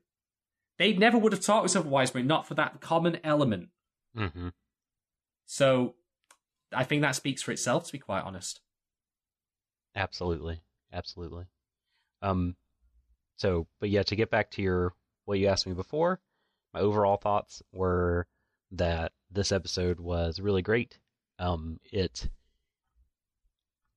[0.78, 3.70] They never would have talked with us otherwise, but not for that common element.
[4.16, 4.50] hmm
[5.44, 5.96] So
[6.74, 8.60] I think that speaks for itself, to be quite honest.
[9.94, 10.62] Absolutely,
[10.92, 11.46] absolutely.
[12.22, 12.56] Um,
[13.36, 14.94] so, but yeah, to get back to your
[15.24, 16.20] what you asked me before,
[16.72, 18.26] my overall thoughts were
[18.72, 20.98] that this episode was really great.
[21.38, 22.28] Um, it,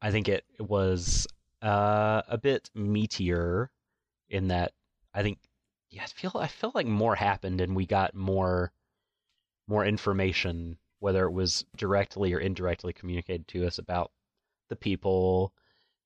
[0.02, 1.28] I think it, it was
[1.62, 3.70] uh, a bit meatier
[4.30, 4.74] in that
[5.14, 5.40] I think,
[5.90, 8.72] yeah, I feel I feel like more happened and we got more,
[9.68, 14.12] more information, whether it was directly or indirectly communicated to us about
[14.70, 15.54] the people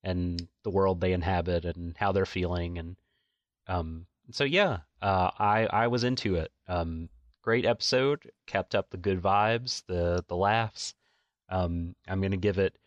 [0.03, 2.95] and the world they inhabit and how they're feeling and
[3.67, 6.51] um so yeah uh i i was into it.
[6.67, 7.09] Um
[7.41, 10.95] great episode kept up the good vibes the the laughs.
[11.49, 12.77] Um i'm gonna give it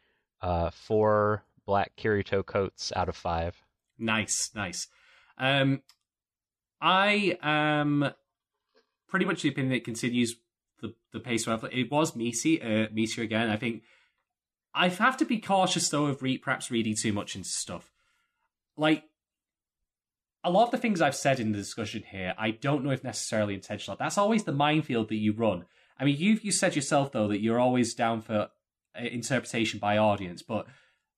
[0.41, 3.57] uh four black kirito coats out of five.
[3.99, 4.89] Nice, nice.
[5.39, 5.83] Um,
[6.81, 8.13] I am
[9.09, 10.37] pretty much the opinion that it continues
[11.13, 12.89] the pace of it was meaty, uh,
[13.23, 13.51] again.
[13.51, 13.83] I think
[14.75, 17.93] I have to be cautious though of re- perhaps reading too much into stuff.
[18.77, 19.05] Like
[20.45, 23.05] a lot of the things I've said in the discussion here, I don't know if
[23.05, 23.97] necessarily intentional.
[23.97, 25.67] That's always the minefield that you run.
[25.99, 28.49] I mean, you've you said yourself though that you're always down for
[28.99, 30.67] uh, interpretation by audience, but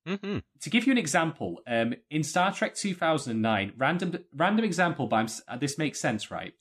[0.07, 0.39] mm-hmm.
[0.61, 5.29] to give you an example, um, in Star Trek 2009, random random example, but I'm,
[5.49, 6.55] uh, this makes sense, right?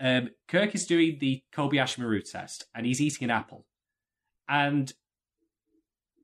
[0.00, 3.66] Um, Kirk is doing the Kobayashi Maru test, and he's eating an apple.
[4.48, 4.92] And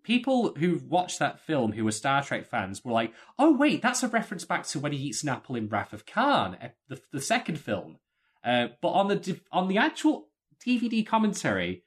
[0.05, 4.03] people who watched that film, who were Star Trek fans, were like, "Oh, wait, that's
[4.03, 6.57] a reference back to when he eats an apple in Wrath of Khan,
[6.89, 7.99] the, the second film."
[8.45, 10.29] Uh, but on the on the actual
[10.65, 11.85] DVD commentary,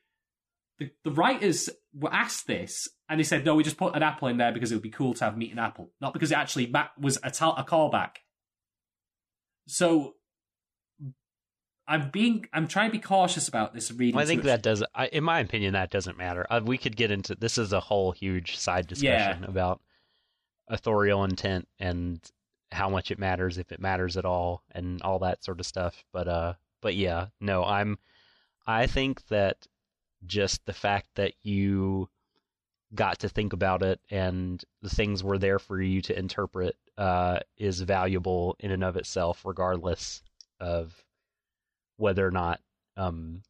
[0.79, 4.27] the, the writers were asked this, and they said, "No, we just put an apple
[4.27, 6.37] in there because it would be cool to have meat and apple, not because it
[6.37, 8.17] actually was a, callback."
[9.67, 10.15] So,
[11.87, 13.91] I'm being, I'm trying to be cautious about this.
[13.91, 14.83] Reading, Well, I think that does.
[14.93, 16.45] I, in my opinion, that doesn't matter.
[16.49, 17.57] Uh, we could get into this.
[17.57, 19.81] Is a whole huge side discussion about
[20.67, 22.19] authorial intent and
[22.71, 26.03] how much it matters, if it matters at all, and all that sort of stuff.
[26.11, 27.97] But uh, but yeah, no, I'm.
[28.65, 29.65] I think that
[30.25, 32.09] just the fact that you
[32.95, 37.39] got to think about it and the things were there for you to interpret uh,
[37.57, 40.21] is valuable in and of itself, regardless
[40.59, 41.03] of
[41.97, 42.59] whether or not
[42.95, 43.41] um,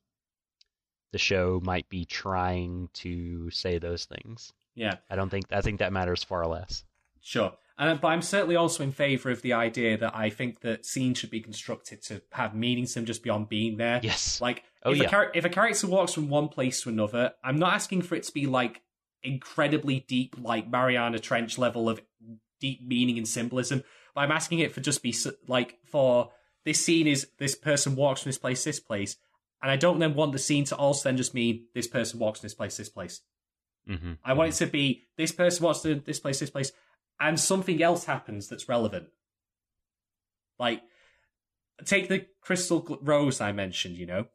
[1.12, 4.52] the show might be trying to say those things.
[4.76, 4.96] yeah.
[5.10, 6.84] I don't think I think that matters far less.
[7.22, 7.54] Sure.
[7.80, 11.20] And, but I'm certainly also in favour of the idea that I think that scenes
[11.20, 14.00] should be constructed to have meaning to them just beyond being there.
[14.02, 14.42] Yes.
[14.42, 15.04] Like, Oh, if, yeah.
[15.06, 18.16] a char- if a character walks from one place to another, I'm not asking for
[18.16, 18.82] it to be like
[19.22, 22.02] incredibly deep, like Mariana Trench level of
[22.60, 23.84] deep meaning and symbolism,
[24.16, 25.14] but I'm asking it for just be
[25.48, 26.32] like, for
[26.68, 29.16] this scene is this person walks from this place, this place,
[29.62, 32.42] and I don't then want the scene to also then just mean this person walks
[32.42, 33.22] from this place, this place.
[33.90, 34.14] Mm-hmm.
[34.22, 36.74] I want it to be this person walks to this place, this place,
[37.22, 39.08] and something else happens that's relevant.
[40.60, 40.82] Like,
[41.86, 43.96] take the crystal rose I mentioned.
[43.96, 44.26] You know,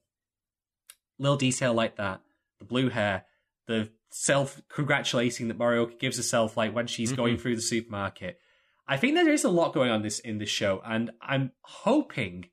[1.18, 2.22] little detail like that,
[2.61, 3.26] the blue hair,
[3.66, 7.16] the self congratulating that Morioka gives herself like when she's Mhm.
[7.16, 8.41] going through the supermarket.
[8.87, 12.47] I think there is a lot going on this in this show, and I'm hoping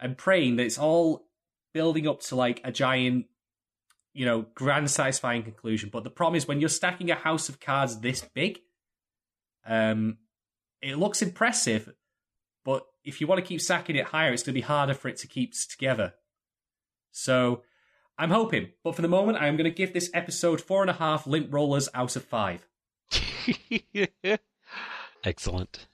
[0.00, 1.26] and praying that it's all
[1.72, 3.26] building up to like a giant,
[4.12, 5.90] you know, grand satisfying conclusion.
[5.92, 8.60] But the problem is when you're stacking a house of cards this big,
[9.66, 10.18] um,
[10.80, 11.92] it looks impressive,
[12.64, 15.08] but if you want to keep stacking it higher, it's going to be harder for
[15.08, 16.14] it to keep together.
[17.10, 17.62] So
[18.18, 20.94] I'm hoping, but for the moment, I'm going to give this episode four and a
[20.94, 22.66] half limp rollers out of five.
[25.24, 25.86] Excellent.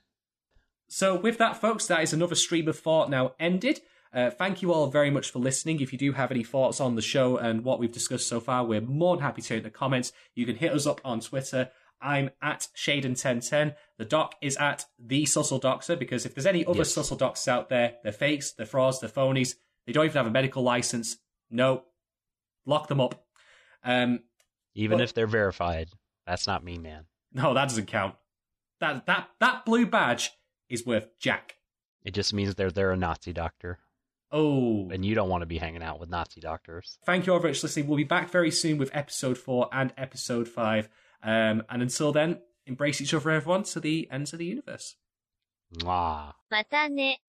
[0.89, 3.81] So, with that, folks, that is another stream of thought now ended.
[4.12, 5.81] Uh, thank you all very much for listening.
[5.81, 8.64] If you do have any thoughts on the show and what we've discussed so far,
[8.64, 10.12] we're more than happy to hear in the comments.
[10.35, 11.70] You can hit us up on Twitter.
[12.03, 13.76] I'm at Shaden1010.
[13.99, 16.95] The doc is at the Sussel Doctor because if there's any other Yes.
[16.97, 19.55] Sussel Docs out there, they're fakes, they're frauds, they're phonies.
[19.87, 21.18] They don't even have a medical license.
[21.51, 21.85] No,
[22.66, 23.24] lock them up.
[23.85, 24.20] Um,
[24.74, 25.91] Even Well- if they're verified,
[26.26, 27.07] that's not me, man.
[27.33, 28.16] no, that doesn't count.
[28.80, 30.32] That that that blue badge
[30.70, 31.56] is worth jack.
[32.04, 33.80] It just means they're they're a Nazi doctor,
[34.32, 36.98] Oh, and you don't want to be hanging out with Nazi doctors.
[37.06, 37.88] Thank you all very much for listening.
[37.88, 40.89] We'll be back very soon with episode four and episode five.
[41.24, 44.96] Um, and until then, embrace each other, everyone, to the ends of the universe.
[45.80, 46.34] Mwah.
[46.50, 47.22] またね。